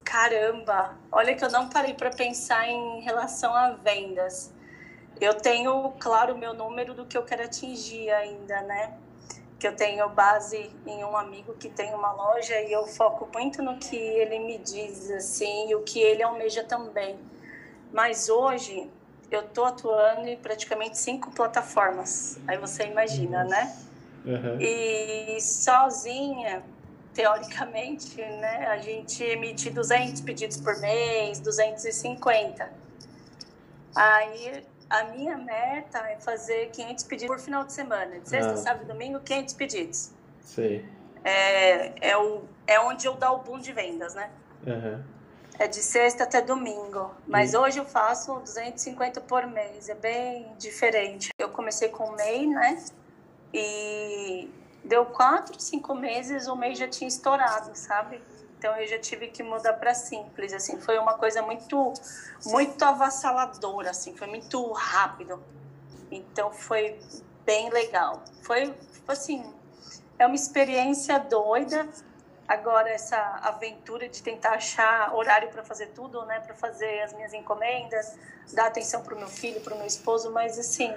Caramba, 0.04 0.98
olha 1.10 1.34
que 1.34 1.42
eu 1.42 1.50
não 1.50 1.70
parei 1.70 1.94
para 1.94 2.10
pensar 2.10 2.68
em 2.68 3.00
relação 3.00 3.54
a 3.54 3.70
vendas. 3.70 4.52
Eu 5.18 5.32
tenho, 5.34 5.92
claro, 5.98 6.34
o 6.34 6.38
meu 6.38 6.52
número 6.52 6.92
do 6.92 7.06
que 7.06 7.16
eu 7.16 7.22
quero 7.22 7.44
atingir 7.44 8.10
ainda, 8.10 8.60
né? 8.62 8.98
Que 9.58 9.66
eu 9.66 9.74
tenho 9.74 10.08
base 10.10 10.70
em 10.86 11.04
um 11.04 11.16
amigo 11.16 11.54
que 11.54 11.68
tem 11.68 11.94
uma 11.94 12.12
loja 12.12 12.60
e 12.60 12.72
eu 12.72 12.86
foco 12.86 13.28
muito 13.32 13.62
no 13.62 13.78
que 13.78 13.96
ele 13.96 14.38
me 14.38 14.58
diz, 14.58 15.10
assim, 15.10 15.70
e 15.70 15.74
o 15.74 15.82
que 15.82 16.00
ele 16.00 16.22
almeja 16.22 16.62
também. 16.62 17.18
Mas 17.92 18.28
hoje 18.28 18.90
eu 19.30 19.42
tô 19.48 19.64
atuando 19.64 20.28
em 20.28 20.36
praticamente 20.36 20.98
cinco 20.98 21.30
plataformas. 21.30 22.38
Aí 22.46 22.58
você 22.58 22.84
imagina, 22.84 23.44
né? 23.44 23.76
Uhum. 24.24 24.60
E 24.60 25.40
sozinha 25.40 26.62
teoricamente, 27.16 28.20
né, 28.20 28.66
a 28.66 28.76
gente 28.76 29.24
emite 29.24 29.70
200 29.70 30.20
pedidos 30.20 30.58
por 30.58 30.78
mês, 30.78 31.40
250. 31.40 32.70
Aí 33.94 34.62
a 34.88 35.04
minha 35.04 35.36
meta 35.36 35.98
é 35.98 36.16
fazer 36.20 36.70
500 36.70 37.04
pedidos 37.04 37.36
por 37.36 37.42
final 37.42 37.64
de 37.64 37.72
semana, 37.72 38.20
de 38.20 38.28
sexta, 38.28 38.52
ah. 38.52 38.56
sábado 38.56 38.84
e 38.84 38.86
domingo, 38.86 39.20
500 39.20 39.54
pedidos. 39.54 40.10
Sim. 40.40 40.84
É, 41.24 42.10
é, 42.10 42.16
o, 42.16 42.44
é 42.66 42.78
onde 42.80 43.06
eu 43.06 43.14
dou 43.14 43.36
o 43.36 43.38
boom 43.38 43.58
de 43.58 43.72
vendas, 43.72 44.14
né? 44.14 44.30
Uhum. 44.64 45.02
É 45.58 45.66
de 45.66 45.82
sexta 45.82 46.24
até 46.24 46.40
domingo. 46.40 47.12
Mas 47.26 47.52
e... 47.52 47.56
hoje 47.56 47.78
eu 47.78 47.84
faço 47.84 48.38
250 48.40 49.20
por 49.22 49.46
mês. 49.46 49.88
É 49.88 49.94
bem 49.94 50.52
diferente. 50.58 51.30
Eu 51.38 51.48
comecei 51.48 51.88
com 51.88 52.04
o 52.04 52.16
MEI, 52.16 52.46
né? 52.46 52.84
E 53.52 54.50
deu 54.84 55.06
quatro, 55.06 55.60
cinco 55.60 55.94
meses, 55.94 56.46
o 56.46 56.54
mês 56.54 56.78
já 56.78 56.86
tinha 56.86 57.08
estourado, 57.08 57.70
sabe? 57.74 58.20
Então 58.58 58.74
eu 58.76 58.86
já 58.86 58.98
tive 58.98 59.28
que 59.28 59.42
mudar 59.42 59.74
para 59.74 59.94
simples, 59.94 60.52
assim, 60.52 60.80
foi 60.80 60.98
uma 60.98 61.14
coisa 61.14 61.42
muito, 61.42 61.92
muito 62.46 62.82
avassaladora, 62.84 63.90
assim, 63.90 64.16
foi 64.16 64.26
muito 64.26 64.72
rápido. 64.72 65.42
Então 66.10 66.50
foi 66.52 66.98
bem 67.44 67.70
legal. 67.70 68.22
Foi, 68.42 68.74
assim, 69.06 69.54
é 70.18 70.26
uma 70.26 70.34
experiência 70.34 71.18
doida. 71.18 71.86
Agora 72.48 72.88
essa 72.88 73.18
aventura 73.42 74.08
de 74.08 74.22
tentar 74.22 74.52
achar 74.52 75.14
horário 75.14 75.48
para 75.50 75.64
fazer 75.64 75.88
tudo, 75.88 76.24
né, 76.26 76.40
para 76.40 76.54
fazer 76.54 77.02
as 77.02 77.12
minhas 77.12 77.34
encomendas, 77.34 78.16
dar 78.52 78.66
atenção 78.66 79.02
para 79.02 79.14
o 79.14 79.18
meu 79.18 79.26
filho, 79.26 79.60
para 79.60 79.74
o 79.74 79.76
meu 79.76 79.86
esposo, 79.86 80.30
mas 80.30 80.56
assim, 80.56 80.94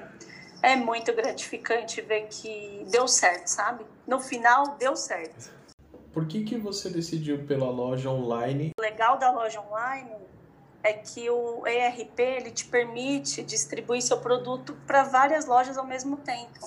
é 0.61 0.75
muito 0.75 1.11
gratificante 1.11 2.01
ver 2.01 2.27
que 2.27 2.85
deu 2.91 3.07
certo, 3.07 3.47
sabe? 3.47 3.83
No 4.05 4.19
final, 4.19 4.75
deu 4.77 4.95
certo. 4.95 5.58
Por 6.13 6.25
que, 6.25 6.43
que 6.43 6.57
você 6.57 6.89
decidiu 6.89 7.45
pela 7.45 7.69
loja 7.69 8.09
online? 8.09 8.71
O 8.77 8.81
legal 8.81 9.17
da 9.17 9.31
loja 9.31 9.61
online 9.61 10.15
é 10.83 10.93
que 10.93 11.29
o 11.29 11.67
ERP 11.67 12.19
ele 12.19 12.51
te 12.51 12.65
permite 12.65 13.43
distribuir 13.43 14.01
seu 14.01 14.19
produto 14.19 14.75
para 14.87 15.03
várias 15.03 15.45
lojas 15.45 15.77
ao 15.77 15.85
mesmo 15.85 16.17
tempo. 16.17 16.59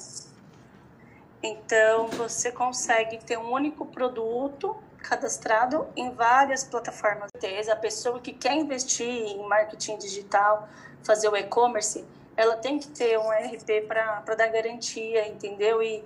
Então, 1.42 2.06
você 2.08 2.52
consegue 2.52 3.18
ter 3.18 3.36
um 3.36 3.50
único 3.50 3.84
produto 3.86 4.76
cadastrado 4.98 5.88
em 5.96 6.12
várias 6.12 6.62
plataformas. 6.62 7.28
A 7.68 7.76
pessoa 7.76 8.20
que 8.20 8.32
quer 8.32 8.54
investir 8.54 9.08
em 9.08 9.46
marketing 9.48 9.98
digital, 9.98 10.68
fazer 11.02 11.28
o 11.28 11.36
e-commerce, 11.36 12.04
ela 12.36 12.56
tem 12.56 12.78
que 12.78 12.86
ter 12.88 13.18
um 13.18 13.30
RP 13.30 13.88
para 13.88 14.34
dar 14.36 14.46
garantia, 14.48 15.26
entendeu? 15.26 15.82
E, 15.82 16.04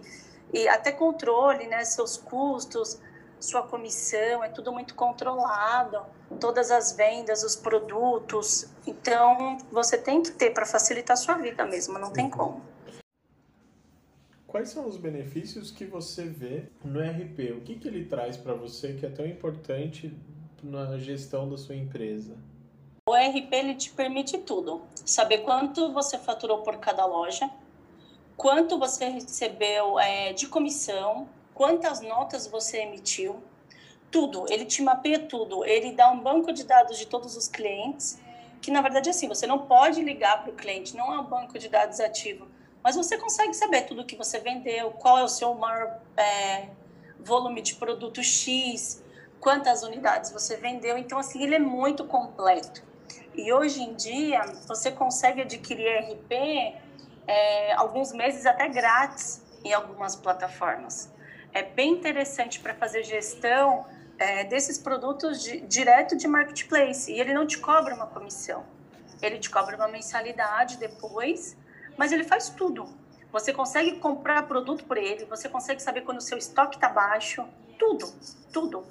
e 0.52 0.66
até 0.68 0.90
controle, 0.90 1.66
né? 1.66 1.84
Seus 1.84 2.16
custos, 2.16 2.98
sua 3.40 3.62
comissão, 3.62 4.42
é 4.42 4.48
tudo 4.48 4.72
muito 4.72 4.94
controlado, 4.94 6.00
todas 6.40 6.70
as 6.70 6.92
vendas, 6.92 7.42
os 7.42 7.54
produtos. 7.54 8.66
Então, 8.86 9.58
você 9.70 9.98
tem 9.98 10.22
que 10.22 10.32
ter 10.32 10.50
para 10.50 10.66
facilitar 10.66 11.14
a 11.14 11.16
sua 11.16 11.36
vida 11.36 11.64
mesmo, 11.64 11.98
não 11.98 12.12
tem 12.12 12.24
uhum. 12.24 12.30
como. 12.30 12.62
Quais 14.46 14.70
são 14.70 14.86
os 14.86 14.96
benefícios 14.96 15.70
que 15.70 15.84
você 15.84 16.24
vê 16.24 16.64
no 16.82 17.00
RP? 17.00 17.52
O 17.56 17.60
que, 17.60 17.74
que 17.74 17.88
ele 17.88 18.06
traz 18.06 18.36
para 18.36 18.54
você 18.54 18.94
que 18.94 19.04
é 19.04 19.10
tão 19.10 19.26
importante 19.26 20.16
na 20.62 20.96
gestão 20.98 21.48
da 21.48 21.58
sua 21.58 21.74
empresa? 21.74 22.36
O 23.08 23.14
RP 23.14 23.52
ele 23.52 23.74
te 23.74 23.90
permite 23.92 24.38
tudo. 24.38 24.82
Saber 25.04 25.38
quanto 25.38 25.92
você 25.92 26.18
faturou 26.18 26.62
por 26.62 26.78
cada 26.78 27.04
loja, 27.04 27.48
quanto 28.36 28.78
você 28.78 29.08
recebeu 29.08 29.98
é, 29.98 30.32
de 30.32 30.48
comissão, 30.48 31.28
quantas 31.56 32.02
notas 32.02 32.46
você 32.46 32.82
emitiu, 32.82 33.42
tudo. 34.10 34.44
Ele 34.50 34.66
te 34.66 34.82
mapeia 34.82 35.18
tudo. 35.18 35.64
Ele 35.64 35.92
dá 35.92 36.10
um 36.10 36.20
banco 36.20 36.52
de 36.52 36.64
dados 36.64 36.98
de 36.98 37.06
todos 37.06 37.34
os 37.34 37.48
clientes, 37.48 38.20
que 38.60 38.70
na 38.70 38.82
verdade 38.82 39.08
é 39.08 39.10
assim, 39.10 39.26
você 39.26 39.46
não 39.46 39.60
pode 39.60 40.02
ligar 40.02 40.42
para 40.42 40.52
o 40.52 40.54
cliente, 40.54 40.94
não 40.94 41.12
é 41.12 41.18
um 41.18 41.24
banco 41.24 41.58
de 41.58 41.68
dados 41.68 41.98
ativo, 41.98 42.46
mas 42.82 42.94
você 42.94 43.16
consegue 43.16 43.54
saber 43.54 43.82
tudo 43.82 44.04
que 44.04 44.16
você 44.16 44.38
vendeu, 44.38 44.90
qual 44.92 45.18
é 45.18 45.24
o 45.24 45.28
seu 45.28 45.54
maior 45.54 45.98
é, 46.16 46.68
volume 47.18 47.62
de 47.62 47.74
produto 47.74 48.22
X, 48.22 49.02
quantas 49.40 49.82
unidades 49.82 50.30
você 50.30 50.56
vendeu. 50.56 50.98
Então, 50.98 51.18
assim, 51.18 51.42
ele 51.42 51.54
é 51.54 51.58
muito 51.58 52.04
completo. 52.04 52.82
E 53.34 53.52
hoje 53.52 53.82
em 53.82 53.94
dia, 53.94 54.44
você 54.66 54.90
consegue 54.90 55.40
adquirir 55.42 55.88
RP 56.12 56.32
é, 57.26 57.72
alguns 57.74 58.12
meses 58.12 58.44
até 58.44 58.68
grátis 58.68 59.42
em 59.64 59.72
algumas 59.72 60.14
plataformas. 60.14 61.15
É 61.56 61.62
bem 61.62 61.92
interessante 61.92 62.60
para 62.60 62.74
fazer 62.74 63.02
gestão 63.02 63.86
é, 64.18 64.44
desses 64.44 64.76
produtos 64.76 65.42
de, 65.42 65.60
direto 65.60 66.14
de 66.14 66.28
marketplace. 66.28 67.10
E 67.10 67.18
ele 67.18 67.32
não 67.32 67.46
te 67.46 67.56
cobra 67.56 67.94
uma 67.94 68.06
comissão. 68.06 68.62
Ele 69.22 69.38
te 69.38 69.48
cobra 69.48 69.74
uma 69.74 69.88
mensalidade 69.88 70.76
depois, 70.76 71.56
mas 71.96 72.12
ele 72.12 72.24
faz 72.24 72.50
tudo. 72.50 72.86
Você 73.32 73.54
consegue 73.54 73.92
comprar 74.00 74.42
produto 74.42 74.84
por 74.84 74.98
ele, 74.98 75.24
você 75.24 75.48
consegue 75.48 75.82
saber 75.82 76.02
quando 76.02 76.18
o 76.18 76.20
seu 76.20 76.36
estoque 76.36 76.76
está 76.76 76.90
baixo, 76.90 77.42
tudo, 77.78 78.12
tudo. 78.52 78.84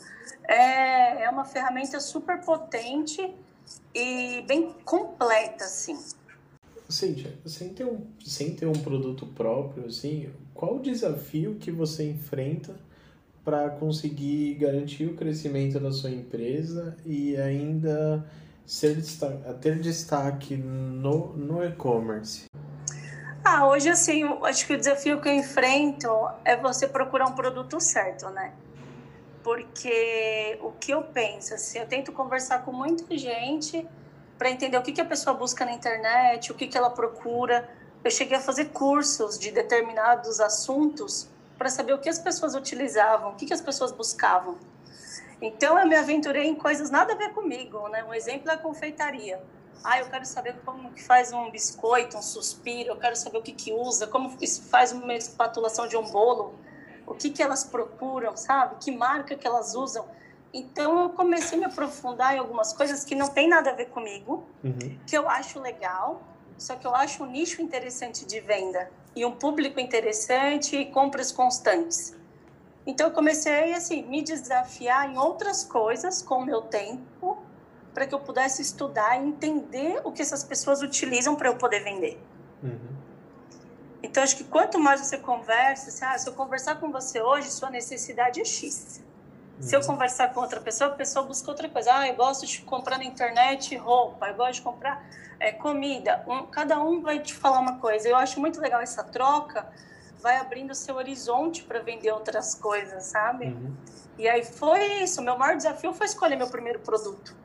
É, 0.48 1.22
é 1.22 1.30
uma 1.30 1.46
ferramenta 1.46 2.00
super 2.00 2.42
potente 2.44 3.32
e 3.94 4.44
bem 4.48 4.74
completa, 4.84 5.66
assim. 5.66 6.04
Cíntia, 6.88 7.34
sem 7.46 7.70
ter, 7.70 7.86
um, 7.86 8.02
sem 8.24 8.56
ter 8.56 8.68
um 8.68 8.74
produto 8.74 9.26
próprio, 9.26 9.88
assim, 9.88 10.30
qual 10.54 10.76
o 10.76 10.80
desafio 10.80 11.56
que 11.56 11.72
você 11.72 12.10
enfrenta 12.10 12.76
para 13.44 13.70
conseguir 13.70 14.56
garantir 14.56 15.06
o 15.06 15.16
crescimento 15.16 15.80
da 15.80 15.92
sua 15.92 16.12
empresa 16.12 16.96
e 17.06 17.36
ainda 17.38 18.26
ser, 18.66 18.98
ter 19.62 19.80
destaque 19.80 20.56
no, 20.56 21.36
no 21.36 21.64
e-commerce? 21.64 22.46
Ah, 23.44 23.68
hoje 23.68 23.90
assim, 23.90 24.24
acho 24.44 24.66
que 24.66 24.74
o 24.74 24.78
desafio 24.78 25.22
que 25.22 25.28
eu 25.28 25.34
enfrento 25.34 26.10
é 26.44 26.56
você 26.56 26.88
procurar 26.88 27.28
um 27.28 27.36
produto 27.36 27.80
certo, 27.80 28.30
né? 28.30 28.54
porque 29.46 30.58
o 30.60 30.72
que 30.72 30.92
eu 30.92 31.04
penso, 31.04 31.54
assim, 31.54 31.78
eu 31.78 31.86
tento 31.86 32.12
conversar 32.12 32.66
com 32.66 32.72
muita 32.72 33.16
gente 33.16 33.88
para 34.38 34.50
entender 34.50 34.78
o 34.78 34.82
que, 34.82 34.92
que 34.92 35.02
a 35.02 35.06
pessoa 35.06 35.36
busca 35.36 35.66
na 35.66 35.72
internet, 35.72 36.52
o 36.52 36.56
que, 36.56 36.68
que 36.68 36.78
ela 36.78 36.90
procura. 36.90 37.70
Eu 38.04 38.12
cheguei 38.12 38.38
a 38.38 38.42
fazer 38.42 38.66
cursos 38.66 39.40
de 39.40 39.52
determinados 39.52 40.40
assuntos 40.40 41.28
para 41.58 41.70
saber 41.70 41.94
o 41.94 42.00
que 42.00 42.10
as 42.10 42.20
pessoas 42.20 42.54
utilizavam, 42.54 43.32
o 43.32 43.36
que, 43.36 43.46
que 43.46 43.54
as 43.54 43.62
pessoas 43.62 43.92
buscavam. 43.92 44.58
Então, 45.42 45.80
eu 45.80 45.88
me 45.88 45.96
aventurei 45.96 46.48
em 46.48 46.56
coisas 46.56 46.90
nada 46.90 47.14
a 47.14 47.16
ver 47.16 47.34
comigo, 47.34 47.88
né? 47.90 48.04
Um 48.04 48.14
exemplo 48.14 48.50
é 48.50 48.54
a 48.54 48.58
confeitaria. 48.58 49.42
Ah, 49.84 50.00
eu 50.00 50.08
quero 50.08 50.26
saber 50.26 50.56
como 50.66 50.92
que 50.92 51.04
faz 51.04 51.32
um 51.32 51.52
biscoito, 51.52 52.18
um 52.18 52.22
suspiro, 52.22 52.90
eu 52.90 52.98
quero 52.98 53.16
saber 53.16 53.38
o 53.38 53.42
que 53.42 53.52
que 53.52 53.72
usa, 53.72 54.08
como 54.08 54.36
faz 54.70 54.92
uma 54.92 55.14
espatulação 55.14 55.88
de 55.88 55.96
um 55.96 56.04
bolo 56.04 56.56
o 57.08 57.14
que, 57.14 57.30
que 57.30 57.42
elas 57.42 57.64
procuram, 57.64 58.36
sabe? 58.36 58.76
Que 58.80 58.92
marca 58.92 59.36
que 59.36 59.46
elas 59.46 59.76
usam. 59.76 60.06
Então 60.58 61.02
eu 61.02 61.10
comecei 61.10 61.58
a 61.58 61.60
me 61.60 61.66
aprofundar 61.66 62.34
em 62.34 62.40
algumas 62.40 62.72
coisas 62.72 63.04
que 63.04 63.14
não 63.14 63.28
tem 63.28 63.46
nada 63.46 63.72
a 63.72 63.74
ver 63.74 63.90
comigo, 63.90 64.46
uhum. 64.64 64.98
que 65.06 65.18
eu 65.18 65.28
acho 65.28 65.60
legal, 65.60 66.24
só 66.58 66.78
que 66.78 66.88
eu 66.88 66.96
acho 66.96 67.26
um 67.26 67.28
nicho 67.28 67.62
interessante 67.62 68.26
de 68.26 68.40
venda 68.40 68.90
e 69.14 69.26
um 69.26 69.34
público 69.34 69.82
interessante 69.82 70.78
e 70.78 70.86
compras 70.86 71.30
constantes. 71.30 72.16
Então 72.88 73.08
eu 73.08 73.14
comecei 73.14 73.74
assim 73.74 74.04
me 74.04 74.22
desafiar 74.22 75.12
em 75.12 75.18
outras 75.18 75.66
coisas 75.66 76.22
com 76.22 76.36
o 76.36 76.46
meu 76.46 76.62
tempo 76.62 77.38
para 77.94 78.08
que 78.08 78.16
eu 78.16 78.20
pudesse 78.22 78.62
estudar 78.62 79.22
e 79.22 79.28
entender 79.28 80.00
o 80.06 80.12
que 80.14 80.22
essas 80.22 80.42
pessoas 80.42 80.82
utilizam 80.82 81.36
para 81.36 81.50
eu 81.50 81.58
poder 81.58 81.84
vender. 81.84 82.18
Uhum. 82.64 82.96
Então, 84.04 84.22
acho 84.22 84.38
que 84.38 84.44
quanto 84.44 84.78
mais 84.78 85.02
você 85.02 85.18
conversa, 85.18 85.90
assim, 85.90 86.06
ah, 86.06 86.18
se 86.18 86.30
eu 86.30 86.34
conversar 86.34 86.76
com 86.76 86.92
você 86.92 87.22
hoje, 87.22 87.50
sua 87.50 87.72
necessidade 87.72 88.40
é 88.40 88.46
X. 88.46 89.02
Se 89.60 89.76
eu 89.76 89.82
conversar 89.82 90.34
com 90.34 90.42
outra 90.42 90.60
pessoa, 90.60 90.92
a 90.92 90.94
pessoa 90.94 91.26
busca 91.26 91.50
outra 91.50 91.70
coisa. 91.70 91.92
Ah, 91.94 92.08
eu 92.08 92.16
gosto 92.16 92.46
de 92.46 92.62
comprar 92.62 92.98
na 92.98 93.06
internet 93.06 93.76
roupa, 93.78 94.28
eu 94.28 94.36
gosto 94.36 94.56
de 94.56 94.62
comprar 94.62 95.04
é, 95.40 95.52
comida. 95.52 96.24
Um, 96.28 96.46
cada 96.46 96.82
um 96.82 97.02
vai 97.02 97.20
te 97.20 97.34
falar 97.34 97.60
uma 97.60 97.80
coisa. 97.80 98.08
Eu 98.08 98.16
acho 98.18 98.40
muito 98.40 98.60
legal 98.60 98.82
essa 98.82 99.04
troca, 99.04 99.68
vai 100.22 100.38
abrindo 100.38 100.72
o 100.72 100.76
seu 100.76 100.96
horizonte 100.96 101.64
para 101.64 101.80
vender 101.80 102.12
outras 102.12 102.54
coisas, 102.54 103.06
sabe? 103.06 103.46
Uhum. 103.46 103.74
E 104.18 104.28
aí 104.28 104.44
foi 104.44 105.04
isso. 105.04 105.22
Meu 105.22 105.38
maior 105.38 105.56
desafio 105.56 105.94
foi 105.94 106.06
escolher 106.06 106.36
meu 106.36 106.48
primeiro 106.48 106.80
produto. 106.80 107.36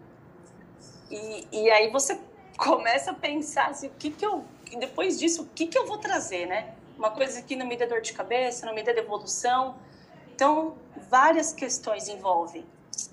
E, 1.11 1.47
e 1.52 1.71
aí 1.71 1.90
você 1.90 2.21
começa 2.57 3.12
a 3.12 3.14
pensar 3.14 3.69
assim, 3.69 3.88
o 3.88 3.93
que 3.99 4.11
que 4.11 4.25
eu, 4.25 4.45
depois 4.79 5.19
disso, 5.19 5.43
o 5.43 5.47
que 5.47 5.67
que 5.67 5.79
eu 5.79 5.87
vou 5.87 5.99
trazer, 5.99 6.47
né? 6.47 6.75
Uma 6.99 7.11
coisa 7.11 7.40
que 7.40 7.57
não 7.57 7.67
me 7.67 7.76
dê 7.76 7.87
dor 7.87 8.00
de 8.00 8.12
cabeça, 8.12 8.67
não 8.67 8.75
me 8.75 8.83
dê 8.83 8.93
devolução. 8.93 9.76
Então, 10.35 10.75
várias 11.11 11.52
questões 11.52 12.09
envolvem. 12.09 12.64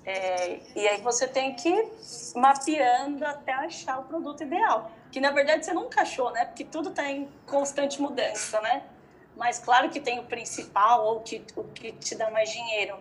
É, 0.04 0.60
e 0.74 0.86
aí 0.88 1.00
você 1.00 1.26
tem 1.26 1.54
que 1.54 1.68
ir 1.68 1.90
mapeando 2.36 3.24
até 3.24 3.52
achar 3.52 3.98
o 3.98 4.04
produto 4.04 4.42
ideal. 4.42 4.90
Que 5.10 5.20
na 5.20 5.30
verdade 5.30 5.64
você 5.64 5.72
nunca 5.72 6.02
achou, 6.02 6.30
né? 6.30 6.44
Porque 6.44 6.64
tudo 6.64 6.90
está 6.90 7.10
em 7.10 7.28
constante 7.46 8.00
mudança, 8.00 8.60
né? 8.60 8.84
Mas 9.36 9.58
claro 9.58 9.90
que 9.90 10.00
tem 10.00 10.18
o 10.18 10.24
principal 10.24 11.06
ou 11.06 11.20
que, 11.20 11.44
o 11.56 11.64
que 11.64 11.92
te 11.92 12.14
dá 12.14 12.30
mais 12.30 12.50
dinheiro. 12.50 12.98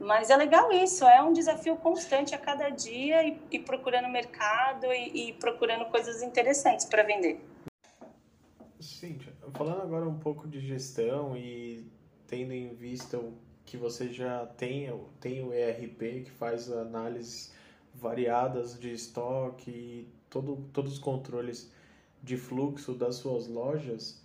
Mas 0.00 0.28
é 0.28 0.36
legal 0.36 0.72
isso, 0.72 1.04
é 1.04 1.22
um 1.22 1.32
desafio 1.32 1.76
constante 1.76 2.34
a 2.34 2.38
cada 2.38 2.68
dia 2.68 3.26
e, 3.26 3.40
e 3.50 3.58
procurando 3.58 4.08
mercado 4.08 4.86
e, 4.92 5.28
e 5.28 5.32
procurando 5.34 5.84
coisas 5.86 6.22
interessantes 6.22 6.84
para 6.84 7.02
vender. 7.02 7.40
Cíntia, 8.80 9.32
falando 9.54 9.82
agora 9.82 10.06
um 10.06 10.18
pouco 10.18 10.46
de 10.46 10.60
gestão 10.60 11.36
e 11.36 11.90
tendo 12.26 12.52
em 12.52 12.74
vista 12.74 13.18
o 13.18 13.32
que 13.64 13.76
você 13.76 14.08
já 14.08 14.46
tem, 14.46 14.88
tem 15.20 15.42
o 15.42 15.52
ERP 15.52 16.24
que 16.24 16.30
faz 16.30 16.70
análises 16.70 17.52
variadas 17.94 18.78
de 18.78 18.92
estoque 18.92 19.70
e 19.70 20.08
todo, 20.28 20.68
todos 20.72 20.94
os 20.94 20.98
controles 20.98 21.72
de 22.22 22.36
fluxo 22.36 22.94
das 22.94 23.16
suas 23.16 23.46
lojas, 23.46 24.20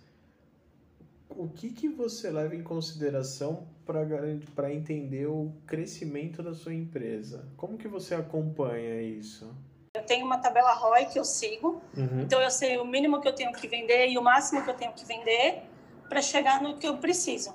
o 1.28 1.48
que, 1.48 1.70
que 1.70 1.88
você 1.88 2.30
leva 2.30 2.54
em 2.56 2.62
consideração 2.62 3.66
para 3.84 4.72
entender 4.72 5.26
o 5.26 5.52
crescimento 5.66 6.42
da 6.42 6.54
sua 6.54 6.74
empresa? 6.74 7.48
Como 7.56 7.78
que 7.78 7.88
você 7.88 8.14
acompanha 8.14 9.00
isso? 9.00 9.52
Eu 9.94 10.02
tenho 10.04 10.24
uma 10.24 10.38
tabela 10.38 10.72
ROI 10.72 11.06
que 11.06 11.18
eu 11.18 11.24
sigo, 11.24 11.82
uhum. 11.96 12.20
então 12.20 12.40
eu 12.40 12.50
sei 12.50 12.78
o 12.78 12.84
mínimo 12.84 13.20
que 13.20 13.28
eu 13.28 13.34
tenho 13.34 13.52
que 13.52 13.66
vender 13.66 14.08
e 14.08 14.18
o 14.18 14.22
máximo 14.22 14.62
que 14.62 14.70
eu 14.70 14.74
tenho 14.74 14.92
que 14.92 15.04
vender 15.04 15.62
para 16.08 16.22
chegar 16.22 16.62
no 16.62 16.76
que 16.76 16.86
eu 16.86 16.98
preciso. 16.98 17.54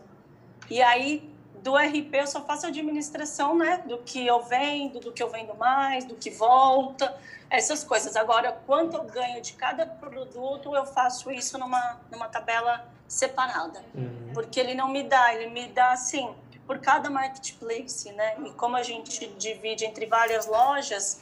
E 0.69 0.81
aí, 0.81 1.34
do 1.65 1.75
RP, 1.75 2.13
eu 2.13 2.27
só 2.27 2.43
faço 2.43 2.67
administração 2.67 3.57
né, 3.57 3.81
do 3.87 3.97
que 3.97 4.23
eu 4.23 4.39
vendo, 4.43 4.99
do 4.99 5.11
que 5.11 5.23
eu 5.23 5.29
vendo 5.31 5.55
mais, 5.55 6.05
do 6.05 6.13
que 6.13 6.29
volta, 6.29 7.17
essas 7.49 7.83
coisas. 7.83 8.15
Agora, 8.15 8.51
quanto 8.67 8.95
eu 8.95 9.03
ganho 9.03 9.41
de 9.41 9.53
cada 9.53 9.83
produto, 9.83 10.75
eu 10.75 10.85
faço 10.85 11.31
isso 11.31 11.57
numa, 11.57 11.99
numa 12.11 12.27
tabela 12.27 12.87
separada. 13.07 13.83
Uhum. 13.95 14.29
Porque 14.31 14.59
ele 14.59 14.75
não 14.75 14.87
me 14.87 15.01
dá, 15.01 15.33
ele 15.33 15.49
me 15.49 15.65
dá 15.65 15.91
assim, 15.91 16.35
por 16.67 16.77
cada 16.77 17.09
marketplace, 17.09 18.11
né? 18.11 18.35
E 18.45 18.51
como 18.51 18.75
a 18.75 18.83
gente 18.83 19.25
divide 19.29 19.85
entre 19.85 20.05
várias 20.05 20.45
lojas, 20.45 21.19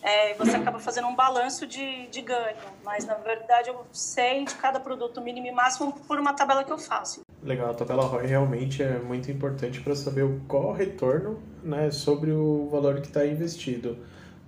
é, 0.00 0.32
você 0.34 0.56
acaba 0.56 0.78
fazendo 0.78 1.06
um 1.06 1.14
balanço 1.14 1.66
de, 1.66 2.06
de 2.06 2.22
ganho. 2.22 2.56
Mas, 2.82 3.04
na 3.04 3.14
verdade, 3.16 3.68
eu 3.68 3.86
sei 3.92 4.46
de 4.46 4.54
cada 4.54 4.80
produto 4.80 5.20
mínimo 5.20 5.48
e 5.48 5.52
máximo 5.52 5.92
por 5.92 6.18
uma 6.18 6.32
tabela 6.32 6.64
que 6.64 6.72
eu 6.72 6.78
faço. 6.78 7.25
Legal, 7.46 7.70
a 7.70 7.74
tabela 7.74 8.02
ROI 8.04 8.26
realmente 8.26 8.82
é 8.82 8.98
muito 8.98 9.30
importante 9.30 9.80
para 9.80 9.94
saber 9.94 10.28
qual 10.48 10.70
o 10.70 10.72
retorno 10.72 11.40
né, 11.62 11.92
sobre 11.92 12.32
o 12.32 12.68
valor 12.68 13.00
que 13.00 13.06
está 13.06 13.24
investido. 13.24 13.98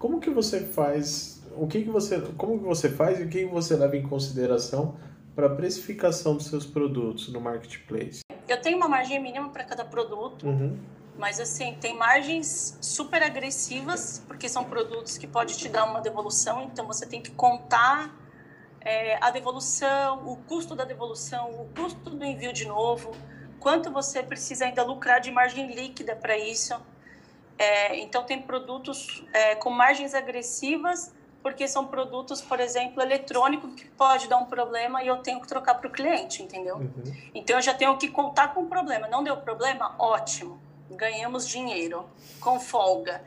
Como 0.01 0.19
que 0.19 0.29
você 0.29 0.61
faz, 0.61 1.41
o 1.57 1.69
que, 1.69 1.83
que 1.83 1.91
você, 1.91 2.21
como 2.37 2.59
que 2.59 2.65
você 2.65 2.89
faz 2.89 3.21
e 3.21 3.23
o 3.23 3.29
que, 3.29 3.47
que 3.47 3.53
você 3.53 3.77
leva 3.77 3.97
em 3.97 4.03
consideração 4.03 4.97
para 5.33 5.47
a 5.47 5.51
precificação 5.51 6.35
dos 6.35 6.47
seus 6.47 6.67
produtos 6.67 7.33
no 7.33 7.41
marketplace? 7.41 8.23
Eu 8.49 8.61
tenho 8.61 8.77
uma 8.77 8.89
margem 8.89 9.23
mínima 9.23 9.49
para 9.51 9.63
cada 9.63 9.85
produto, 9.85 10.45
uhum. 10.49 10.77
mas 11.17 11.39
assim, 11.39 11.77
tem 11.81 11.97
margens 11.97 12.77
super 12.81 13.23
agressivas, 13.23 14.25
porque 14.27 14.49
são 14.49 14.65
produtos 14.65 15.17
que 15.17 15.29
pode 15.29 15.57
te 15.57 15.69
dar 15.69 15.85
uma 15.85 16.01
devolução, 16.01 16.63
então 16.65 16.85
você 16.85 17.07
tem 17.07 17.23
que 17.23 17.31
contar 17.31 18.13
é, 18.81 19.19
a 19.21 19.31
devolução, 19.31 20.27
o 20.27 20.37
custo 20.37 20.75
da 20.75 20.85
devolução, 20.85 21.51
o 21.51 21.69
custo 21.75 22.11
do 22.11 22.25
envio 22.25 22.53
de 22.53 22.67
novo, 22.67 23.12
quanto 23.59 23.91
você 23.91 24.23
precisa 24.23 24.64
ainda 24.64 24.83
lucrar 24.83 25.21
de 25.21 25.31
margem 25.31 25.75
líquida 25.75 26.14
para 26.14 26.37
isso. 26.37 26.75
É, 27.59 27.97
então, 27.99 28.25
tem 28.25 28.41
produtos 28.41 29.25
é, 29.33 29.55
com 29.57 29.71
margens 29.71 30.14
agressivas 30.14 31.12
porque 31.43 31.69
são 31.69 31.87
produtos, 31.87 32.41
por 32.41 32.61
exemplo, 32.61 33.03
eletrônicos 33.03 33.75
que 33.75 33.88
pode 33.91 34.29
dar 34.29 34.38
um 34.38 34.47
problema 34.47 35.03
e 35.03 35.07
eu 35.07 35.19
tenho 35.19 35.41
que 35.41 35.47
trocar 35.47 35.75
para 35.77 35.88
o 35.88 35.91
cliente, 35.91 36.43
entendeu? 36.43 36.77
Uhum. 36.77 37.05
Então 37.35 37.57
eu 37.57 37.62
já 37.62 37.73
tenho 37.73 37.97
que 37.97 38.09
contar 38.09 38.49
com 38.55 38.62
o 38.62 38.67
problema. 38.67 39.07
Não 39.09 39.23
deu 39.23 39.37
problema? 39.37 39.95
Ótimo, 39.99 40.61
ganhamos 40.91 41.49
dinheiro, 41.49 42.05
com 42.41 42.59
folga. 42.59 43.23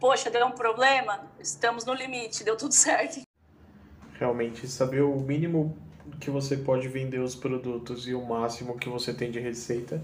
Poxa, 0.00 0.30
deu 0.30 0.46
um 0.46 0.52
problema? 0.52 1.30
Estamos 1.38 1.84
no 1.84 1.92
limite, 1.92 2.42
deu 2.42 2.56
tudo 2.56 2.72
certo. 2.74 3.20
Realmente, 4.20 4.68
saber 4.68 5.00
o 5.00 5.18
mínimo 5.18 5.74
que 6.20 6.28
você 6.28 6.54
pode 6.54 6.86
vender 6.88 7.20
os 7.20 7.34
produtos 7.34 8.06
e 8.06 8.12
o 8.12 8.22
máximo 8.22 8.76
que 8.76 8.86
você 8.86 9.14
tem 9.14 9.30
de 9.30 9.40
receita 9.40 10.02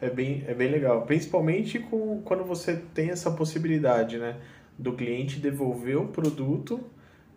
é 0.00 0.08
bem, 0.08 0.42
é 0.46 0.54
bem 0.54 0.70
legal. 0.70 1.02
Principalmente 1.02 1.78
com, 1.78 2.22
quando 2.22 2.44
você 2.44 2.76
tem 2.94 3.10
essa 3.10 3.30
possibilidade, 3.30 4.16
né? 4.16 4.36
Do 4.78 4.94
cliente 4.94 5.38
devolver 5.38 5.98
o 5.98 6.08
produto 6.08 6.80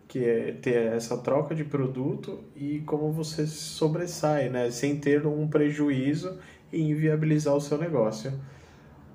que 0.08 0.24
é 0.24 0.52
ter 0.52 0.92
essa 0.94 1.18
troca 1.18 1.54
de 1.54 1.64
produto 1.64 2.40
e 2.56 2.80
como 2.80 3.12
você 3.12 3.46
sobressai, 3.46 4.50
né, 4.50 4.70
sem 4.70 4.98
ter 4.98 5.26
um 5.26 5.48
prejuízo 5.48 6.38
e 6.70 6.82
inviabilizar 6.82 7.54
o 7.54 7.60
seu 7.60 7.78
negócio. 7.78 8.32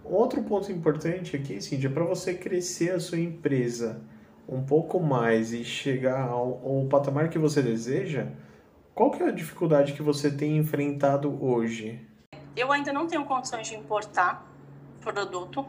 Outro 0.03 0.41
ponto 0.41 0.71
importante 0.71 1.35
aqui, 1.35 1.61
Cindy, 1.61 1.85
é 1.85 1.89
para 1.89 2.03
você 2.03 2.33
crescer 2.33 2.91
a 2.91 2.99
sua 2.99 3.19
empresa 3.19 4.01
um 4.47 4.63
pouco 4.63 4.99
mais 4.99 5.51
e 5.51 5.63
chegar 5.63 6.27
ao, 6.27 6.61
ao 6.63 6.85
patamar 6.89 7.29
que 7.29 7.37
você 7.37 7.61
deseja, 7.61 8.27
qual 8.95 9.11
que 9.11 9.21
é 9.21 9.27
a 9.27 9.31
dificuldade 9.31 9.93
que 9.93 10.01
você 10.01 10.31
tem 10.31 10.57
enfrentado 10.57 11.43
hoje? 11.43 12.01
Eu 12.55 12.71
ainda 12.71 12.91
não 12.93 13.05
tenho 13.05 13.25
condições 13.25 13.67
de 13.67 13.75
importar 13.75 14.45
produto. 15.01 15.65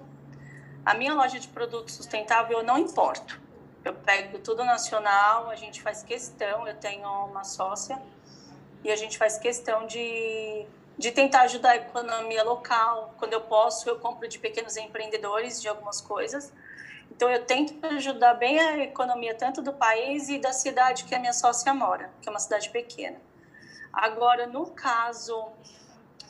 A 0.84 0.94
minha 0.94 1.14
loja 1.14 1.38
de 1.38 1.48
produto 1.48 1.90
sustentável 1.90 2.58
eu 2.58 2.64
não 2.64 2.78
importo. 2.78 3.40
Eu 3.84 3.92
pego 3.94 4.38
tudo 4.38 4.64
nacional, 4.64 5.50
a 5.50 5.56
gente 5.56 5.82
faz 5.82 6.02
questão, 6.02 6.66
eu 6.66 6.74
tenho 6.74 7.06
uma 7.26 7.44
sócia, 7.44 8.00
e 8.82 8.90
a 8.90 8.96
gente 8.96 9.18
faz 9.18 9.38
questão 9.38 9.86
de, 9.86 10.66
de 10.98 11.12
tentar 11.12 11.42
ajudar 11.42 11.70
a 11.70 11.76
economia 11.76 12.42
local. 12.42 13.14
Quando 13.16 13.32
eu 13.32 13.40
posso, 13.42 13.88
eu 13.88 13.98
compro 13.98 14.26
de 14.28 14.38
pequenos 14.38 14.76
empreendedores 14.76 15.62
de 15.62 15.68
algumas 15.68 16.00
coisas. 16.00 16.52
Então, 17.10 17.30
eu 17.30 17.44
tento 17.44 17.84
ajudar 17.86 18.34
bem 18.34 18.58
a 18.58 18.78
economia 18.78 19.34
tanto 19.34 19.62
do 19.62 19.72
país 19.72 20.28
e 20.28 20.38
da 20.38 20.52
cidade 20.52 21.04
que 21.04 21.14
a 21.14 21.18
minha 21.18 21.32
sócia 21.32 21.72
mora, 21.72 22.10
que 22.20 22.28
é 22.28 22.30
uma 22.30 22.40
cidade 22.40 22.68
pequena. 22.70 23.20
Agora, 23.92 24.46
no 24.46 24.66
caso 24.66 25.48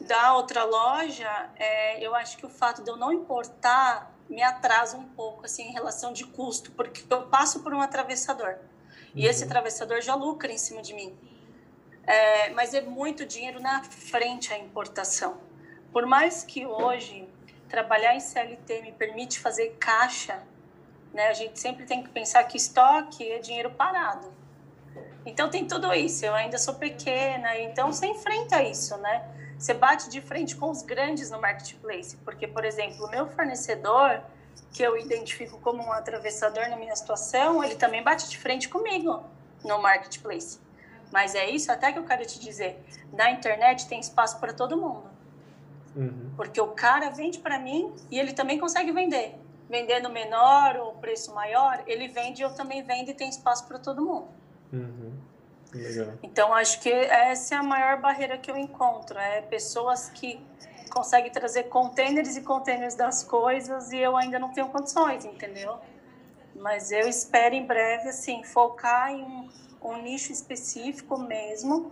da 0.01 0.35
outra 0.35 0.65
loja, 0.65 1.51
é, 1.57 2.01
eu 2.01 2.15
acho 2.15 2.37
que 2.37 2.47
o 2.47 2.49
fato 2.51 2.83
de 2.83 2.91
eu 2.91 2.97
não 2.97 3.13
importar 3.13 4.15
me 4.29 4.43
atrasa 4.43 4.97
um 4.97 5.09
pouco 5.09 5.45
assim 5.45 5.65
em 5.65 5.73
relação 5.73 6.13
de 6.13 6.25
custo, 6.25 6.71
porque 6.73 7.03
eu 7.09 7.23
passo 7.23 7.63
por 7.63 7.73
um 7.73 7.81
atravessador 7.81 8.59
e 9.15 9.27
esse 9.27 9.43
uhum. 9.43 9.49
atravessador 9.49 10.01
já 10.01 10.15
lucra 10.15 10.53
em 10.53 10.59
cima 10.59 10.83
de 10.83 10.95
mim. 10.95 11.17
É, 12.09 12.49
mas 12.55 12.73
é 12.73 12.81
muito 12.81 13.27
dinheiro 13.27 13.61
na 13.61 13.85
frente 13.85 14.51
a 14.51 14.59
importação. 14.59 15.37
Por 15.93 16.07
mais 16.07 16.43
que 16.43 16.65
hoje 16.65 17.29
trabalhar 17.69 18.15
em 18.15 18.21
CLT 18.21 18.81
me 18.81 18.93
permite 18.93 19.39
fazer 19.39 19.77
caixa, 19.79 20.43
né, 21.13 21.29
a 21.29 21.35
gente 21.35 21.61
sempre 21.61 21.85
tem 21.85 22.03
que 22.03 22.09
pensar 22.09 22.43
que 22.45 22.57
estoque 22.57 23.31
é 23.31 23.39
dinheiro 23.41 23.71
parado. 23.73 24.33
Então 25.27 25.51
tem 25.51 25.67
tudo 25.67 25.93
isso. 25.93 26.25
Eu 26.25 26.35
ainda 26.35 26.57
sou 26.57 26.77
pequena, 26.77 27.59
então 27.59 27.93
você 27.93 28.07
enfrenta 28.07 28.63
isso, 28.63 28.97
né? 28.97 29.29
Você 29.59 29.75
bate 29.75 30.09
de 30.09 30.23
frente 30.23 30.57
com 30.57 30.71
os 30.71 30.81
grandes 30.81 31.31
no 31.31 31.39
marketplace, 31.39 32.17
porque, 32.25 32.47
por 32.47 32.65
exemplo, 32.65 33.05
o 33.05 33.11
meu 33.11 33.27
fornecedor, 33.27 34.23
que 34.73 34.83
eu 34.83 34.97
identifico 34.97 35.61
como 35.61 35.83
um 35.83 35.93
atravessador 35.93 36.71
na 36.71 36.77
minha 36.77 36.97
situação, 36.97 37.63
ele 37.63 37.75
também 37.75 38.03
bate 38.03 38.31
de 38.31 38.39
frente 38.39 38.67
comigo 38.67 39.25
no 39.63 39.83
marketplace. 39.83 40.59
Mas 41.13 41.35
é 41.35 41.49
isso 41.49 41.71
até 41.73 41.93
que 41.93 41.99
eu 41.99 42.05
quero 42.05 42.25
te 42.27 42.39
dizer. 42.39 42.83
Na 43.13 43.31
internet 43.31 43.89
tem 43.89 43.99
espaço 44.01 44.39
para 44.39 44.53
todo 44.53 44.77
mundo. 44.77 45.05
Uhum. 45.97 46.33
Porque 46.37 46.61
o 46.61 46.69
cara 46.69 47.11
vende 47.11 47.39
para 47.39 47.59
mim 47.59 47.93
e 48.11 48.19
ele 48.19 48.33
também 48.33 48.59
consegue 48.59 48.93
vender. 48.93 49.35
vendendo 49.69 50.09
menor 50.09 50.77
ou 50.77 50.95
preço 50.95 51.35
maior, 51.35 51.83
ele 51.87 52.09
vende, 52.09 52.43
eu 52.43 52.55
também 52.55 52.83
vendo 52.83 53.11
e 53.11 53.15
tem 53.15 53.29
espaço 53.29 53.67
para 53.67 53.79
todo 53.79 54.05
mundo. 54.05 54.29
Uhum. 54.73 55.13
Legal. 55.75 56.15
Então, 56.23 56.55
acho 56.55 56.81
que 56.81 56.91
essa 56.91 57.55
é 57.55 57.59
a 57.59 57.63
maior 57.63 58.01
barreira 58.01 58.39
que 58.39 58.51
eu 58.51 58.57
encontro, 58.57 59.19
é 59.19 59.43
pessoas 59.43 60.09
que 60.09 60.41
conseguem 60.91 61.31
trazer 61.31 61.65
containers 61.65 62.37
e 62.37 62.41
containers 62.41 62.95
das 62.95 63.23
coisas 63.23 63.93
e 63.93 63.99
eu 63.99 64.17
ainda 64.17 64.39
não 64.39 64.51
tenho 64.53 64.69
condições, 64.69 65.27
entendeu? 65.27 65.79
Mas 66.55 66.91
eu 66.91 67.07
espero 67.07 67.55
em 67.55 67.67
breve, 67.67 68.09
assim, 68.09 68.43
focar 68.43 69.13
em 69.13 69.23
um, 69.23 69.49
um 69.83 70.03
nicho 70.03 70.33
específico 70.33 71.19
mesmo 71.19 71.91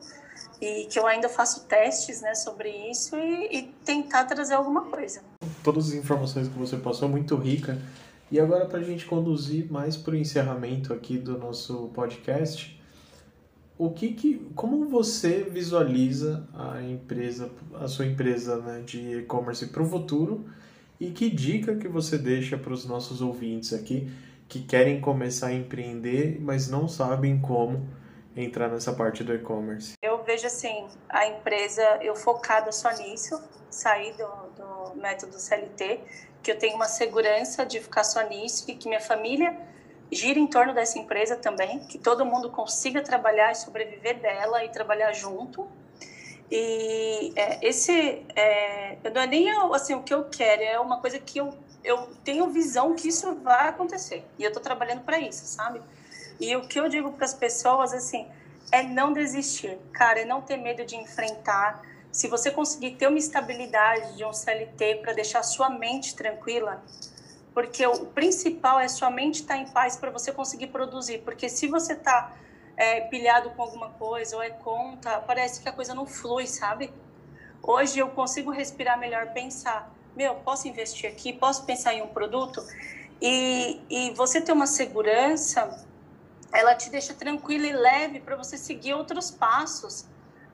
e 0.60 0.84
que 0.86 0.98
eu 0.98 1.06
ainda 1.06 1.28
faço 1.28 1.64
testes 1.66 2.22
né, 2.22 2.34
sobre 2.34 2.68
isso 2.90 3.16
e, 3.16 3.58
e 3.58 3.62
tentar 3.84 4.24
trazer 4.24 4.54
alguma 4.54 4.82
coisa. 4.82 5.22
Todas 5.62 5.88
as 5.88 5.94
informações 5.94 6.48
que 6.48 6.58
você 6.58 6.76
passou, 6.76 7.08
muito 7.08 7.36
rica. 7.36 7.78
E 8.30 8.40
agora, 8.40 8.66
para 8.66 8.80
a 8.80 8.82
gente 8.82 9.06
conduzir 9.06 9.70
mais 9.70 9.96
para 9.96 10.12
o 10.12 10.16
encerramento 10.16 10.92
aqui 10.92 11.16
do 11.16 11.38
nosso 11.38 11.90
podcast, 11.94 12.76
o 13.78 13.90
que, 13.90 14.12
que 14.12 14.50
como 14.54 14.88
você 14.88 15.44
visualiza 15.44 16.48
a 16.54 16.82
empresa, 16.82 17.50
a 17.74 17.86
sua 17.86 18.06
empresa 18.06 18.56
né, 18.58 18.82
de 18.84 19.18
e-commerce 19.18 19.66
para 19.66 19.82
o 19.82 19.86
futuro 19.86 20.46
e 20.98 21.10
que 21.10 21.28
dica 21.28 21.76
que 21.76 21.86
você 21.86 22.16
deixa 22.16 22.56
para 22.56 22.72
os 22.72 22.86
nossos 22.86 23.20
ouvintes 23.20 23.72
aqui 23.74 24.10
que 24.48 24.62
querem 24.62 25.00
começar 25.00 25.48
a 25.48 25.52
empreender, 25.52 26.38
mas 26.40 26.68
não 26.68 26.88
sabem 26.88 27.40
como 27.40 27.88
entrar 28.36 28.68
nessa 28.68 28.92
parte 28.92 29.24
do 29.24 29.34
e-commerce? 29.34 29.94
Eu 30.02 30.22
vejo 30.22 30.46
assim, 30.46 30.86
a 31.08 31.26
empresa, 31.26 31.82
eu 32.02 32.14
focada 32.14 32.70
só 32.70 32.90
nisso, 32.96 33.42
sair 33.70 34.12
do, 34.12 34.26
do 34.56 35.00
método 35.00 35.38
CLT, 35.38 36.00
que 36.42 36.50
eu 36.50 36.58
tenho 36.58 36.76
uma 36.76 36.86
segurança 36.86 37.64
de 37.64 37.80
ficar 37.80 38.04
só 38.04 38.22
nisso 38.28 38.70
e 38.70 38.74
que 38.74 38.88
minha 38.88 39.00
família 39.00 39.56
gira 40.12 40.38
em 40.38 40.46
torno 40.46 40.72
dessa 40.72 40.98
empresa 40.98 41.36
também, 41.36 41.80
que 41.86 41.98
todo 41.98 42.24
mundo 42.24 42.50
consiga 42.50 43.02
trabalhar 43.02 43.52
e 43.52 43.54
sobreviver 43.56 44.20
dela 44.20 44.64
e 44.64 44.68
trabalhar 44.68 45.12
junto. 45.12 45.66
E 46.50 47.32
é, 47.34 47.66
esse 47.66 48.24
é, 48.34 48.98
não 49.12 49.22
é 49.22 49.26
nem 49.26 49.50
assim, 49.72 49.94
o 49.94 50.02
que 50.02 50.14
eu 50.14 50.24
quero, 50.24 50.62
é 50.62 50.78
uma 50.78 51.00
coisa 51.00 51.18
que 51.18 51.38
eu, 51.38 51.56
eu 51.82 52.08
tenho 52.24 52.48
visão 52.50 52.94
que 52.94 53.08
isso 53.08 53.34
vai 53.36 53.68
acontecer. 53.68 54.24
E 54.38 54.44
eu 54.44 54.48
estou 54.48 54.62
trabalhando 54.62 55.02
para 55.02 55.18
isso, 55.18 55.44
sabe? 55.46 55.80
E 56.38 56.54
o 56.54 56.68
que 56.68 56.78
eu 56.78 56.88
digo 56.88 57.12
para 57.12 57.24
as 57.24 57.34
pessoas, 57.34 57.92
assim, 57.92 58.28
é 58.70 58.82
não 58.82 59.12
desistir. 59.12 59.78
Cara, 59.92 60.20
é 60.20 60.24
não 60.24 60.40
ter 60.40 60.56
medo 60.56 60.84
de 60.84 60.96
enfrentar. 60.96 61.82
Se 62.12 62.28
você 62.28 62.50
conseguir 62.50 62.92
ter 62.92 63.08
uma 63.08 63.18
estabilidade 63.18 64.16
de 64.16 64.24
um 64.24 64.32
CLT 64.32 64.96
para 64.96 65.12
deixar 65.12 65.42
sua 65.42 65.68
mente 65.68 66.14
tranquila, 66.14 66.82
porque 67.52 67.86
o 67.86 68.06
principal 68.06 68.78
é 68.78 68.88
sua 68.88 69.10
mente 69.10 69.40
estar 69.40 69.54
tá 69.54 69.60
em 69.60 69.66
paz 69.68 69.96
para 69.96 70.10
você 70.10 70.30
conseguir 70.30 70.68
produzir. 70.68 71.18
Porque 71.18 71.48
se 71.48 71.66
você 71.66 71.94
está 71.94 72.32
é, 72.76 73.00
pilhado 73.02 73.50
com 73.50 73.62
alguma 73.62 73.90
coisa 73.90 74.36
ou 74.36 74.42
é 74.42 74.50
conta, 74.50 75.18
parece 75.20 75.62
que 75.62 75.68
a 75.68 75.72
coisa 75.72 75.94
não 75.94 76.06
flui, 76.06 76.46
sabe? 76.46 76.92
Hoje 77.62 77.98
eu 77.98 78.08
consigo 78.10 78.50
respirar 78.50 78.98
melhor, 78.98 79.32
pensar, 79.32 79.90
meu, 80.14 80.34
posso 80.36 80.68
investir 80.68 81.10
aqui, 81.10 81.32
posso 81.32 81.64
pensar 81.64 81.94
em 81.94 82.02
um 82.02 82.08
produto 82.08 82.62
e, 83.20 83.80
e 83.88 84.10
você 84.14 84.40
ter 84.40 84.52
uma 84.52 84.66
segurança, 84.66 85.84
ela 86.52 86.74
te 86.74 86.90
deixa 86.90 87.14
tranquila 87.14 87.66
e 87.66 87.72
leve 87.72 88.20
para 88.20 88.36
você 88.36 88.56
seguir 88.56 88.94
outros 88.94 89.30
passos, 89.30 90.06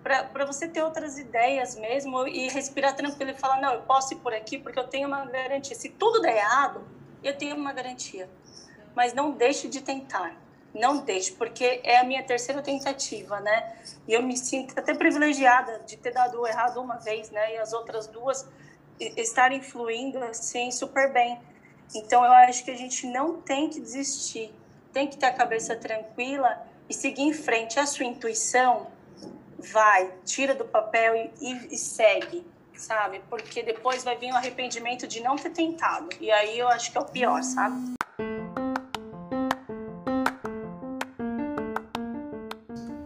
para 0.02 0.44
você 0.44 0.66
ter 0.66 0.82
outras 0.82 1.18
ideias 1.18 1.76
mesmo 1.76 2.26
e 2.26 2.48
respirar 2.48 2.96
tranquilo 2.96 3.30
e 3.30 3.34
falar, 3.34 3.60
não, 3.60 3.74
eu 3.74 3.82
posso 3.82 4.14
ir 4.14 4.16
por 4.16 4.34
aqui 4.34 4.58
porque 4.58 4.78
eu 4.78 4.88
tenho 4.88 5.06
uma 5.06 5.24
garantia. 5.26 5.76
Se 5.76 5.88
tudo 5.90 6.20
der 6.20 6.36
errado, 6.38 6.84
eu 7.22 7.36
tenho 7.36 7.54
uma 7.54 7.72
garantia. 7.72 8.28
Mas 8.96 9.14
não 9.14 9.30
deixe 9.30 9.68
de 9.68 9.80
tentar. 9.80 10.34
Não 10.74 10.98
deixe, 10.98 11.32
porque 11.32 11.80
é 11.84 11.98
a 11.98 12.04
minha 12.04 12.22
terceira 12.22 12.62
tentativa, 12.62 13.40
né? 13.40 13.76
E 14.08 14.14
eu 14.14 14.22
me 14.22 14.36
sinto 14.36 14.78
até 14.78 14.94
privilegiada 14.94 15.80
de 15.86 15.96
ter 15.96 16.12
dado 16.12 16.46
errado 16.46 16.80
uma 16.80 16.96
vez, 16.96 17.30
né? 17.30 17.54
E 17.54 17.58
as 17.58 17.72
outras 17.72 18.06
duas 18.06 18.48
estarem 18.98 19.62
fluindo 19.62 20.18
assim 20.24 20.70
super 20.70 21.12
bem. 21.12 21.38
Então 21.94 22.24
eu 22.24 22.32
acho 22.32 22.64
que 22.64 22.70
a 22.70 22.76
gente 22.76 23.06
não 23.06 23.40
tem 23.42 23.68
que 23.68 23.80
desistir. 23.80 24.52
Tem 24.92 25.06
que 25.06 25.16
ter 25.16 25.26
a 25.26 25.32
cabeça 25.32 25.76
tranquila 25.76 26.66
e 26.88 26.94
seguir 26.94 27.22
em 27.22 27.32
frente. 27.32 27.78
A 27.78 27.86
sua 27.86 28.06
intuição 28.06 28.86
vai, 29.58 30.10
tira 30.24 30.54
do 30.54 30.64
papel 30.64 31.14
e, 31.14 31.30
e, 31.40 31.74
e 31.74 31.78
segue 31.78 32.44
sabe? 32.82 33.22
Porque 33.30 33.62
depois 33.62 34.02
vai 34.02 34.16
vir 34.16 34.32
o 34.32 34.36
arrependimento 34.36 35.06
de 35.06 35.20
não 35.20 35.36
ter 35.36 35.50
tentado. 35.50 36.08
E 36.20 36.30
aí 36.30 36.58
eu 36.58 36.68
acho 36.68 36.90
que 36.90 36.98
é 36.98 37.00
o 37.00 37.04
pior, 37.04 37.42
sabe? 37.42 37.94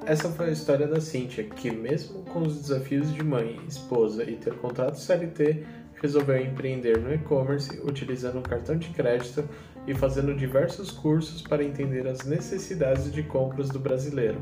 Essa 0.07 0.29
foi 0.29 0.51
a 0.51 0.53
história 0.53 0.87
da 0.87 1.01
Cíntia, 1.01 1.43
que 1.43 1.69
mesmo 1.69 2.23
com 2.27 2.43
os 2.43 2.61
desafios 2.61 3.13
de 3.13 3.25
mãe, 3.25 3.59
esposa 3.67 4.23
e 4.23 4.37
ter 4.37 4.55
contrato 4.55 5.01
CLT, 5.01 5.65
resolveu 6.01 6.41
empreender 6.41 7.01
no 7.01 7.13
e-commerce 7.13 7.81
utilizando 7.85 8.39
um 8.39 8.43
cartão 8.43 8.79
de 8.79 8.89
crédito 8.91 9.43
e 9.85 9.95
fazendo 9.95 10.33
diversos 10.33 10.93
cursos 10.93 11.43
para 11.43 11.65
entender 11.65 12.07
as 12.07 12.25
necessidades 12.25 13.13
de 13.13 13.25
compras 13.25 13.69
do 13.69 13.81
brasileiro. 13.81 14.41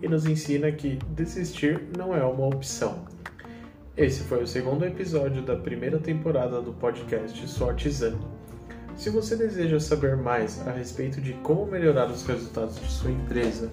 E 0.00 0.08
nos 0.08 0.24
ensina 0.24 0.72
que 0.72 0.98
desistir 1.10 1.88
não 1.94 2.16
é 2.16 2.24
uma 2.24 2.46
opção. 2.46 3.04
Esse 3.94 4.22
foi 4.22 4.42
o 4.42 4.46
segundo 4.46 4.86
episódio 4.86 5.42
da 5.42 5.56
primeira 5.56 5.98
temporada 5.98 6.62
do 6.62 6.72
podcast 6.72 7.46
Sortizando. 7.46 8.26
Se 8.96 9.10
você 9.10 9.36
deseja 9.36 9.78
saber 9.78 10.16
mais 10.16 10.66
a 10.66 10.70
respeito 10.70 11.20
de 11.20 11.34
como 11.34 11.66
melhorar 11.66 12.10
os 12.10 12.26
resultados 12.26 12.80
de 12.80 12.90
sua 12.90 13.10
empresa 13.10 13.70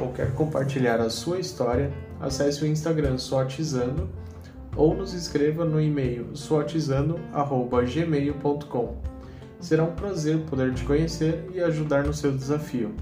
ou 0.00 0.12
quer 0.12 0.32
compartilhar 0.34 1.00
a 1.00 1.10
sua 1.10 1.38
história, 1.38 1.92
acesse 2.20 2.62
o 2.62 2.66
Instagram 2.66 3.18
Sortizando 3.18 4.08
ou 4.76 4.94
nos 4.94 5.12
escreva 5.12 5.64
no 5.64 5.80
e-mail 5.80 6.30
sortizando@gmail.com. 6.34 8.96
Será 9.60 9.84
um 9.84 9.94
prazer 9.94 10.40
poder 10.40 10.74
te 10.74 10.82
conhecer 10.84 11.48
e 11.52 11.60
ajudar 11.60 12.04
no 12.04 12.12
seu 12.12 12.32
desafio. 12.32 12.92